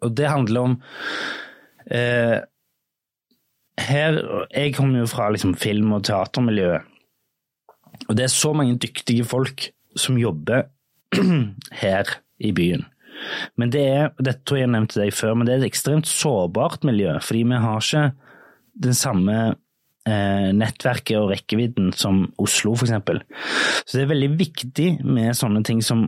og 0.00 0.14
det 0.16 0.30
handler 0.30 0.68
om 0.68 0.76
uh, 1.90 2.38
her, 3.80 4.20
Jeg 4.52 4.74
kommer 4.76 5.02
jo 5.02 5.10
fra 5.10 5.30
liksom, 5.32 5.56
film- 5.58 5.94
og 5.96 6.04
teatermiljøet, 6.08 6.86
og 8.08 8.16
det 8.16 8.26
er 8.26 8.32
så 8.32 8.52
mange 8.56 8.78
dyktige 8.80 9.24
folk 9.28 9.70
som 9.98 10.18
jobber 10.20 10.68
her 11.82 12.16
i 12.38 12.52
byen. 12.56 12.86
Men 13.60 13.72
det 13.72 13.82
er, 13.84 14.12
dette 14.20 14.44
tror 14.44 14.60
jeg 14.60 14.66
jeg 14.66 14.72
nevnte 14.74 15.00
deg 15.00 15.12
før, 15.12 15.34
men 15.36 15.48
det 15.48 15.54
er 15.54 15.62
et 15.62 15.70
ekstremt 15.70 16.08
sårbart 16.08 16.86
miljø, 16.88 17.18
fordi 17.24 17.42
vi 17.50 17.60
har 17.64 17.82
ikke 17.82 18.04
den 18.86 18.96
samme 18.96 19.36
nettverket 20.08 21.18
og 21.18 21.28
rekkevidden 21.30 21.90
som 21.92 22.22
Oslo, 22.40 22.72
for 22.74 22.88
eksempel. 22.88 23.20
Så 23.84 23.98
det 23.98 24.06
er 24.06 24.12
veldig 24.14 24.30
viktig 24.40 24.86
med 25.04 25.36
sånne 25.36 25.60
ting 25.66 25.82
som 25.84 26.06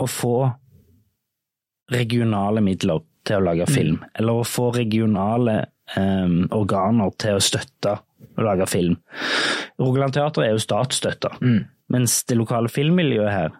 å 0.00 0.06
få 0.08 0.36
regionale 1.92 2.62
midler 2.64 3.02
til 3.24 3.40
å 3.40 3.44
lage 3.44 3.66
film, 3.70 4.00
eller 4.16 4.40
å 4.40 4.46
få 4.48 4.70
regionale 4.74 5.58
eh, 5.96 6.34
organer 6.56 7.14
til 7.20 7.38
å 7.38 7.44
støtte 7.44 7.98
å 8.34 8.44
lage 8.44 8.66
film. 8.70 8.96
Rogaland 9.80 10.16
Teater 10.16 10.46
er 10.46 10.54
jo 10.54 10.62
statsstøtta, 10.62 11.34
mens 11.92 12.22
det 12.28 12.38
lokale 12.38 12.70
filmmiljøet 12.72 13.32
her, 13.32 13.54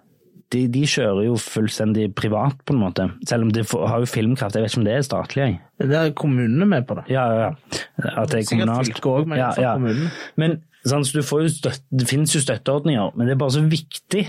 de, 0.55 0.61
de 0.73 0.83
kjører 0.89 1.25
jo 1.27 1.35
fullstendig 1.41 2.07
privat, 2.17 2.57
på 2.67 2.75
en 2.77 2.81
måte. 2.81 3.09
Selv 3.29 3.47
om 3.49 3.51
de 3.55 3.65
får, 3.67 3.83
har 3.91 4.05
jo 4.05 4.09
filmkraft. 4.11 4.55
Jeg 4.57 4.65
vet 4.65 4.73
ikke 4.73 4.81
om 4.83 4.87
det 4.87 4.95
er 4.95 5.05
statlig, 5.07 5.43
jeg. 5.45 5.57
Det 5.91 5.99
er 6.01 6.13
kommunene 6.19 6.69
med 6.71 6.87
på 6.89 6.97
det. 7.01 7.05
Ja, 7.13 7.25
ja, 7.35 7.49
ja. 7.51 7.83
At 8.15 8.31
det 8.33 8.41
er 8.45 8.47
Sikkert 8.49 8.73
fylket 8.87 9.11
òg, 9.11 9.29
men 9.31 9.41
Ja, 9.43 9.51
ja. 9.61 9.75
kommunen. 9.77 10.09
Men 10.41 10.57
sånn, 10.87 11.05
så 11.09 11.19
du 11.19 11.27
får 11.27 11.45
jo 11.45 11.53
støtte, 11.57 11.85
det 12.01 12.09
finnes 12.11 12.35
jo 12.37 12.43
støtteordninger, 12.45 13.15
men 13.19 13.29
det 13.29 13.35
er 13.37 13.41
bare 13.43 13.57
så 13.57 13.65
viktig. 13.67 14.25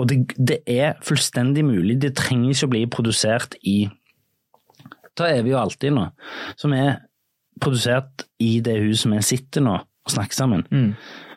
Og 0.00 0.08
det, 0.08 0.20
det 0.38 0.60
er 0.70 0.94
fullstendig 1.04 1.66
mulig. 1.68 1.98
Det 2.00 2.14
trenger 2.16 2.54
ikke 2.54 2.68
å 2.70 2.72
bli 2.72 2.84
produsert 2.94 3.58
i 3.68 3.76
Da 5.18 5.26
er 5.28 5.42
vi 5.44 5.52
jo 5.52 5.58
alltid 5.60 5.92
nå, 5.92 6.06
som 6.56 6.72
er 6.72 7.02
produsert 7.60 8.24
i 8.40 8.54
det 8.64 8.78
huset 8.80 9.10
vi 9.12 9.18
sitter 9.26 9.60
nå 9.66 9.74
og 9.82 10.10
snakker 10.14 10.34
sammen. 10.34 10.64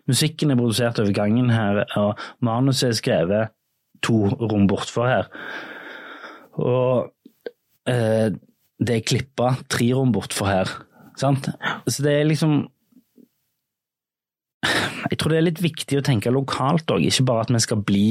Musikken 0.07 0.53
er 0.53 0.57
produsert 0.59 1.01
over 1.01 1.11
gangen 1.13 1.49
her, 1.51 1.83
og 1.99 2.21
manuset 2.45 2.87
er 2.93 2.97
skrevet 2.97 3.51
to 4.03 4.27
rom 4.51 4.67
bortfor 4.67 5.07
her. 5.07 5.29
Og 6.57 7.11
eh, 7.87 8.29
det 8.79 8.95
er 8.97 9.05
klippa 9.07 9.53
tre 9.71 9.91
rom 9.95 10.11
bortfor 10.15 10.47
her. 10.51 10.71
Sant? 11.19 11.47
Så 11.87 12.03
det 12.03 12.11
er 12.19 12.25
liksom 12.27 12.65
Jeg 15.11 15.19
tror 15.21 15.29
det 15.31 15.37
er 15.37 15.45
litt 15.45 15.61
viktig 15.61 15.99
å 15.99 16.05
tenke 16.05 16.31
lokalt 16.33 16.89
òg, 16.91 17.03
ikke 17.05 17.25
bare 17.27 17.43
at 17.45 17.51
vi 17.53 17.59
skal 17.61 17.83
bli 17.85 18.05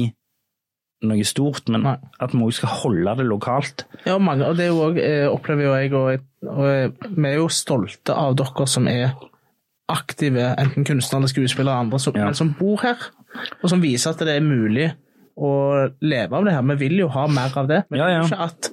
noe 1.05 1.25
stort, 1.27 1.67
men 1.69 1.83
Nei. 1.83 1.95
at 2.23 2.31
vi 2.31 2.39
òg 2.41 2.53
skal 2.55 2.71
holde 2.71 3.15
det 3.19 3.25
lokalt. 3.27 3.83
Ja, 4.07 4.15
mange, 4.17 4.47
og 4.47 4.55
det 4.57 4.63
er 4.65 4.71
jo 4.71 4.79
også, 4.87 5.03
eh, 5.03 5.25
opplever 5.27 5.67
jo 5.67 5.73
jeg, 5.75 5.91
og, 5.93 6.23
og 6.47 6.63
jeg- 6.65 6.93
vi 7.17 7.27
er 7.29 7.35
jo 7.35 7.49
stolte 7.51 8.15
av 8.15 8.35
dere 8.39 8.65
som 8.71 8.87
er 8.87 9.11
aktive, 9.91 10.55
enten 10.57 10.85
kunstnere 10.87 11.27
skuespillere 11.29 11.75
eller 11.75 11.83
andre, 11.83 11.99
som, 11.99 12.15
Ja. 12.15 12.31
som 12.31 12.55
bor 12.57 12.77
her, 12.81 12.97
og 13.61 13.69
som 13.69 13.81
viser 13.81 14.11
at 14.15 14.17
det 14.23 14.29
er 14.37 14.39
mulig 14.39 14.93
å 15.35 15.51
leve 16.01 16.37
av 16.37 16.45
det 16.47 16.53
her. 16.55 16.65
Vi 16.73 16.75
vil 16.85 16.99
jo 17.03 17.07
ha 17.13 17.25
mer 17.27 17.55
av 17.59 17.67
det, 17.71 17.83
men 17.89 17.99
Ja, 17.99 18.07
ja. 18.13 18.21
er 18.23 18.29
ikke 18.29 18.45
at 18.49 18.69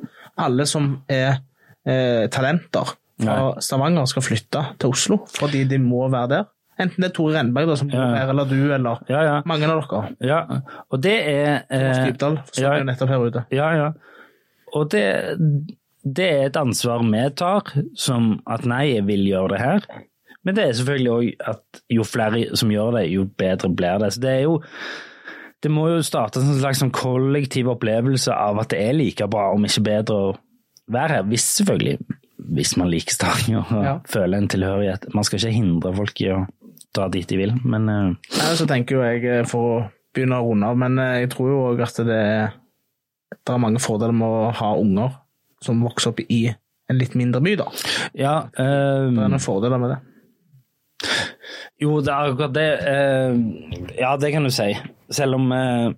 alle 0.47 0.67
som 0.71 0.91
er 1.11 1.41
eh, 1.87 2.29
talenter 2.33 2.95
fra 3.23 3.37
Stavanger 3.63 4.07
skal 4.11 4.25
flytte 4.27 4.63
til 4.83 4.91
Oslo, 4.95 5.19
fordi 5.31 5.65
de 5.71 5.79
må 5.83 6.07
være 6.11 6.29
der. 6.37 6.47
Enten 6.81 7.05
det 7.05 7.11
er 7.11 7.15
Tore 7.15 7.35
Renberg 7.37 7.69
da, 7.69 7.75
som 7.79 7.91
bor 7.93 8.01
her, 8.01 8.31
eller 8.33 8.49
du, 8.49 8.57
eller 8.75 9.03
Ja, 9.13 9.21
ja. 9.27 9.35
mange 9.47 9.69
av 9.69 9.83
dere. 9.85 10.15
ja. 10.25 10.39
Og 10.91 11.03
det 11.05 11.17
er 11.29 11.51
eh, 11.69 12.07
Dybdahl 12.09 12.39
som 12.49 12.65
ja. 12.65 12.73
jo 12.81 12.87
nettopp 12.89 13.13
her 13.13 13.27
ute. 13.29 13.45
Ja, 13.55 13.69
ja. 13.77 13.91
Og 14.73 14.89
det, 14.95 15.05
det 16.03 16.31
er 16.33 16.47
et 16.49 16.57
ansvar 16.57 17.05
vi 17.05 17.27
tar, 17.37 17.69
som 17.95 18.39
at 18.49 18.65
nei, 18.65 18.95
jeg 18.95 19.05
vil 19.11 19.27
gjøre 19.29 19.53
det 19.53 19.61
her. 19.61 19.87
Men 20.43 20.57
det 20.57 20.65
er 20.65 20.73
selvfølgelig 20.81 21.13
òg 21.13 21.49
at 21.53 21.83
jo 21.93 22.03
flere 22.09 22.41
som 22.59 22.73
gjør 22.73 22.97
det, 22.97 23.05
jo 23.13 23.29
bedre 23.39 23.69
blir 23.71 24.01
det. 24.03 24.09
Så 24.17 24.25
det 24.25 24.33
er 24.33 24.41
jo 24.49 24.57
Det 25.63 25.71
må 25.71 25.87
jo 25.93 26.01
starte 26.03 26.41
en 26.43 26.57
slags 26.59 26.81
sånn 26.83 26.91
kollektiv 26.95 27.69
opplevelse 27.71 28.35
av 28.35 28.59
at 28.63 28.73
det 28.75 28.81
er 28.83 28.97
like 28.99 29.29
bra, 29.31 29.53
om 29.55 29.65
ikke 29.69 29.85
bedre, 29.87 30.17
å 30.33 30.93
være 30.93 31.21
her. 31.21 31.29
Hvis 31.31 31.47
selvfølgelig 31.61 32.01
hvis 32.53 32.77
man 32.77 32.91
liker 32.91 33.15
Stavanger 33.15 33.63
og 33.71 33.85
Ja. 33.85 33.95
føler 34.09 34.39
en 34.39 34.49
tilhørighet. 34.49 35.15
Man 35.15 35.25
skal 35.25 35.39
ikke 35.39 35.55
hindre 35.55 35.95
folk 35.95 36.21
i 36.21 36.31
å 36.35 36.47
dra 36.95 37.09
dit 37.09 37.29
de 37.29 37.37
vil, 37.39 37.55
men 37.65 37.89
uh... 37.89 38.09
Nei, 38.37 38.55
så 38.59 38.67
tenker 38.69 38.97
jo 38.99 39.05
jeg, 39.07 39.25
eh, 39.25 39.45
for 39.49 39.69
å 39.69 39.77
begynne 40.13 40.37
å 40.37 40.49
runde 40.51 40.67
av, 40.69 40.77
men 40.77 40.99
eh, 40.99 41.21
jeg 41.23 41.31
tror 41.33 41.49
jo 41.49 41.61
òg 41.71 41.81
at 41.87 42.01
det 42.05 42.19
er, 42.19 42.53
det 43.33 43.55
er 43.55 43.63
mange 43.63 43.81
fordeler 43.81 44.13
med 44.13 44.29
å 44.29 44.51
ha 44.59 44.73
unger 44.77 45.15
som 45.63 45.81
vokser 45.87 46.13
opp 46.13 46.21
i 46.27 46.43
en 46.91 46.99
litt 46.99 47.15
mindre 47.17 47.41
by, 47.41 47.55
da. 47.63 47.71
ja. 48.19 48.35
eh, 48.53 49.07
Det 49.09 49.23
er 49.23 49.33
noen 49.33 49.41
fordeler 49.41 49.81
med 49.81 49.95
det. 49.95 50.01
Jo, 51.83 51.97
det 52.05 52.13
er 52.13 52.31
akkurat 52.31 52.53
det. 52.55 52.69
Uh... 52.87 53.89
ja, 53.99 54.13
det 54.21 54.35
kan 54.35 54.45
du 54.45 54.53
si. 54.55 54.69
Selv 55.13 55.39
om 55.39 55.51
eh, 55.57 55.89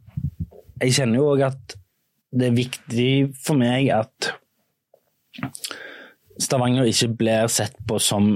jeg 0.83 0.97
kjenner 0.99 1.21
jo 1.21 1.31
òg 1.33 1.45
at 1.49 1.77
det 2.35 2.49
er 2.49 2.57
viktig 2.57 3.11
for 3.39 3.59
meg 3.59 3.91
at 3.95 4.33
Stavanger 6.43 6.89
ikke 6.91 7.13
blir 7.15 7.51
sett 7.53 7.77
på 7.87 8.01
som 8.03 8.33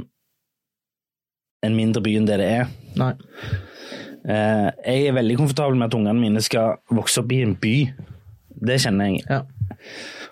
en 1.66 1.74
mindre 1.74 2.02
by 2.04 2.12
enn 2.20 2.28
det 2.28 2.36
det 2.38 2.50
er. 2.60 2.68
Nei. 2.98 3.12
Eh, 4.28 4.68
jeg 4.84 5.08
er 5.08 5.16
veldig 5.16 5.38
komfortabel 5.40 5.78
med 5.78 5.88
at 5.88 5.96
ungene 5.98 6.20
mine 6.20 6.42
skal 6.44 6.78
vokse 6.94 7.22
opp 7.22 7.34
i 7.34 7.40
en 7.42 7.56
by. 7.58 7.74
Det 8.68 8.78
kjenner 8.84 9.10
jeg. 9.10 9.24
Ja. 9.26 9.42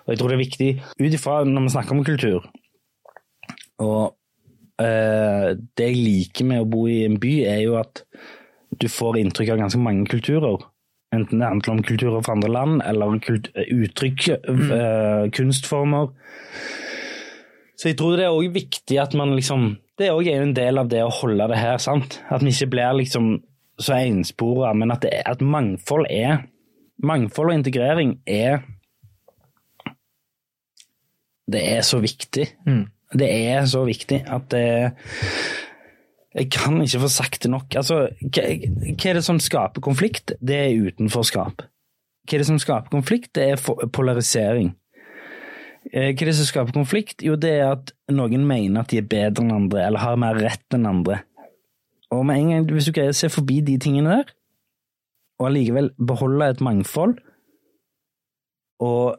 Og 0.05 0.13
jeg 0.13 0.19
tror 0.19 0.31
det 0.31 0.37
er 0.37 0.45
viktig 0.45 0.69
ut 0.99 1.17
ifra 1.17 1.41
når 1.47 1.67
vi 1.67 1.71
snakker 1.71 1.95
om 1.95 2.03
kultur 2.03 2.45
Og 3.83 4.15
eh, 4.81 5.53
det 5.77 5.87
jeg 5.87 5.99
liker 5.99 6.47
med 6.49 6.63
å 6.63 6.69
bo 6.69 6.85
i 6.91 7.03
en 7.05 7.19
by, 7.21 7.33
er 7.47 7.61
jo 7.65 7.77
at 7.79 8.03
du 8.75 8.87
får 8.91 9.17
inntrykk 9.21 9.53
av 9.53 9.61
ganske 9.63 9.79
mange 9.81 10.07
kulturer. 10.11 10.65
Enten 11.15 11.39
det 11.39 11.47
handler 11.47 11.77
om 11.77 11.83
kulturer 11.87 12.23
fra 12.23 12.35
andre 12.35 12.51
land, 12.51 12.81
eller 12.83 13.15
uttrykk, 13.15 13.53
uttrykk, 13.71 14.27
uh, 14.49 15.29
kunstformer. 15.31 16.11
Så 17.77 17.91
jeg 17.91 17.97
tror 17.99 18.17
det 18.17 18.25
er 18.25 18.35
òg 18.35 18.49
viktig 18.55 18.97
at 18.99 19.13
man 19.17 19.35
liksom 19.37 19.75
Det 19.97 20.07
er 20.07 20.13
òg 20.13 20.27
en 20.29 20.51
del 20.53 20.77
av 20.77 20.89
det 20.91 20.99
å 21.01 21.13
holde 21.13 21.47
det 21.49 21.57
her, 21.57 21.79
sant? 21.81 22.19
At 22.29 22.43
vi 22.45 22.51
ikke 22.53 22.69
blir 22.75 22.99
liksom 22.99 23.39
så 23.81 23.95
enspora, 23.97 24.73
men 24.77 24.91
at, 24.93 25.05
er, 25.05 25.23
at 25.25 25.41
mangfold 25.41 26.05
er 26.09 26.45
Mangfold 26.97 27.51
og 27.51 27.57
integrering 27.59 28.15
er 28.25 28.63
Det 31.49 31.61
er 31.61 31.81
så 31.85 31.99
viktig. 32.01 32.45
Det 33.13 33.27
er 33.29 33.65
så 33.65 33.83
viktig 33.87 34.23
at 34.27 34.49
det 34.51 34.63
Jeg 36.35 36.49
kan 36.51 36.81
ikke 36.83 36.99
få 36.99 37.07
sagt 37.07 37.43
det 37.43 37.51
nok. 37.51 37.75
Altså, 37.79 38.07
hva, 38.21 38.43
er 38.43 39.17
det 39.17 39.23
som 39.25 39.39
skaper 39.39 39.81
konflikt? 39.81 40.33
Det 40.43 40.57
er 40.57 40.89
utenforskap. 40.89 41.63
Hva 42.27 42.35
er 42.35 42.43
det 42.43 42.49
som 42.49 42.59
skaper 42.59 42.91
konflikt? 42.91 43.31
Det 43.35 43.45
er 43.53 43.87
polarisering. 43.95 44.73
Eh, 45.93 46.11
Hva 46.11 46.25
er 46.25 46.31
det 46.31 46.35
som 46.35 46.49
skaper 46.49 46.75
konflikt? 46.75 47.23
Jo, 47.23 47.37
det 47.39 47.53
er 47.61 47.71
at 47.77 47.93
noen 48.11 48.43
mener 48.47 48.83
at 48.83 48.91
de 48.91 48.99
er 48.99 49.07
bedre 49.07 49.45
enn 49.45 49.55
andre, 49.55 49.85
eller 49.87 50.03
har 50.03 50.19
mer 50.19 50.39
rett 50.43 50.75
enn 50.75 50.89
andre. 50.89 51.21
Og 52.11 52.25
med 52.27 52.39
en 52.41 52.51
gang, 52.51 52.67
hvis 52.71 52.87
du 52.87 52.93
greier 52.95 53.15
å 53.15 53.17
se 53.17 53.29
forbi 53.31 53.61
de 53.65 53.77
tingene 53.83 54.19
der, 54.19 54.33
og 55.39 55.49
allikevel 55.49 55.91
beholde 55.99 56.49
et 56.51 56.63
mangfold, 56.65 57.17
og 58.83 59.17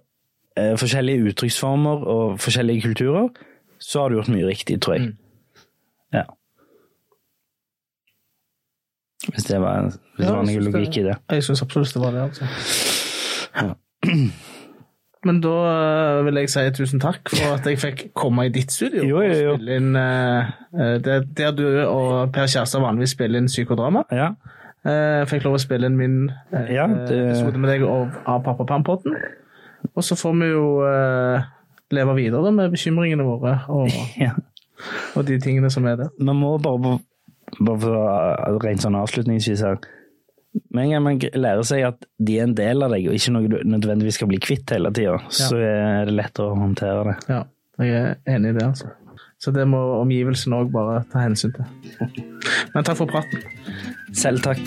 eh, 0.59 0.75
forskjellige 0.79 1.33
uttrykksformer 1.33 2.05
og 2.05 2.37
forskjellige 2.43 2.85
kulturer, 2.91 3.33
så 3.81 4.03
har 4.03 4.11
du 4.11 4.19
gjort 4.19 4.31
mye 4.35 4.49
riktig, 4.49 4.79
tror 4.83 4.99
jeg. 4.99 5.09
Ja. 5.09 5.28
Hvis 9.35 9.45
det 9.49 9.61
var, 9.61 9.83
hvis 9.89 9.99
det 10.19 10.25
Ja, 10.27 10.35
var 10.37 10.45
jeg 10.49 10.61
noe 10.63 10.71
logikk 10.73 10.97
i 11.01 11.07
det. 11.09 11.17
Jeg 11.31 11.45
syns 11.45 11.63
absolutt 11.63 11.95
det 11.95 12.03
var 12.03 12.15
det, 12.17 12.23
altså. 12.29 12.45
Men 15.27 15.41
da 15.43 15.53
eh, 15.67 16.21
vil 16.29 16.39
jeg 16.39 16.51
si 16.53 16.63
tusen 16.77 17.01
takk 17.03 17.27
for 17.33 17.57
at 17.57 17.67
jeg 17.67 17.81
fikk 17.83 18.03
komme 18.17 18.45
i 18.47 18.53
ditt 18.55 18.71
studio. 18.73 19.03
Jo, 19.03 19.19
jo, 19.27 19.35
jo. 19.35 19.55
Og 19.57 19.59
spille 19.59 19.79
inn, 19.81 19.97
eh, 19.99 20.53
der, 21.03 21.51
du 21.59 21.65
og 21.89 22.31
Per 22.35 22.47
Kjærstad 22.47 22.85
vanligvis 22.85 23.17
spiller 23.17 23.43
inn 23.43 23.51
psykodrama. 23.51 24.05
Ja. 24.15 24.31
Fikk 25.29 25.43
lov 25.45 25.57
å 25.59 25.61
spille 25.61 25.89
inn 25.91 25.99
min 25.99 26.15
eh, 26.55 26.71
Ja, 26.77 26.87
det- 26.87 27.19
episode 27.33 27.59
med 27.61 27.73
deg 27.75 27.83
av, 27.85 28.15
av 28.31 28.45
Pappa 28.47 28.65
Pam-podden. 28.71 29.19
Og 29.95 30.07
så 30.07 30.15
får 30.19 30.39
vi 30.39 30.53
jo 30.53 30.65
leve 31.99 32.15
videre 32.19 32.53
med 32.55 32.71
bekymringene 32.75 33.25
våre 33.27 33.57
og, 33.73 33.91
ja. 34.23 34.33
og 35.17 35.27
de 35.29 35.39
tingene 35.43 35.71
som 35.73 35.87
er 35.91 35.99
der. 35.99 36.15
Vi 36.19 36.31
må 36.37 36.55
bare, 36.63 36.99
bare 37.59 37.79
for 37.83 37.97
å 37.97 38.05
eh, 38.09 38.59
rent 38.65 38.85
sånn 38.85 38.99
avslutningsvis 38.99 39.65
her 39.67 39.81
Med 40.75 40.85
en 40.85 40.93
gang 40.93 41.05
man 41.05 41.19
lærer 41.21 41.67
seg 41.67 41.85
at 41.89 42.07
de 42.19 42.39
er 42.39 42.49
en 42.49 42.55
del 42.57 42.83
av 42.83 42.95
deg, 42.95 43.09
og 43.09 43.19
ikke 43.19 43.35
noe 43.35 43.51
du 43.51 43.59
nødvendigvis 43.69 44.17
skal 44.19 44.31
bli 44.31 44.41
kvitt 44.43 44.73
hele 44.75 44.91
tida, 44.95 45.19
ja. 45.21 45.29
så 45.31 45.61
er 45.61 46.09
det 46.09 46.17
lettere 46.17 46.51
å 46.51 46.59
håndtere 46.59 47.05
det. 47.11 47.17
Ja, 47.31 47.43
jeg 47.79 48.01
er 48.01 48.35
enig 48.35 48.55
i 48.55 48.59
det, 48.59 48.65
altså. 48.73 48.91
Så 49.39 49.53
det 49.55 49.69
må 49.71 49.79
omgivelsene 50.01 50.59
òg 50.59 50.73
bare 50.75 51.05
ta 51.13 51.23
hensyn 51.23 51.53
til. 51.55 51.67
Men 52.75 52.87
takk 52.87 52.99
for 52.99 53.07
praten. 53.13 53.45
Selv 54.11 54.43
takk. 54.43 54.65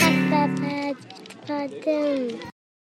Pappa, 0.00 0.46
pappa, 1.44 2.47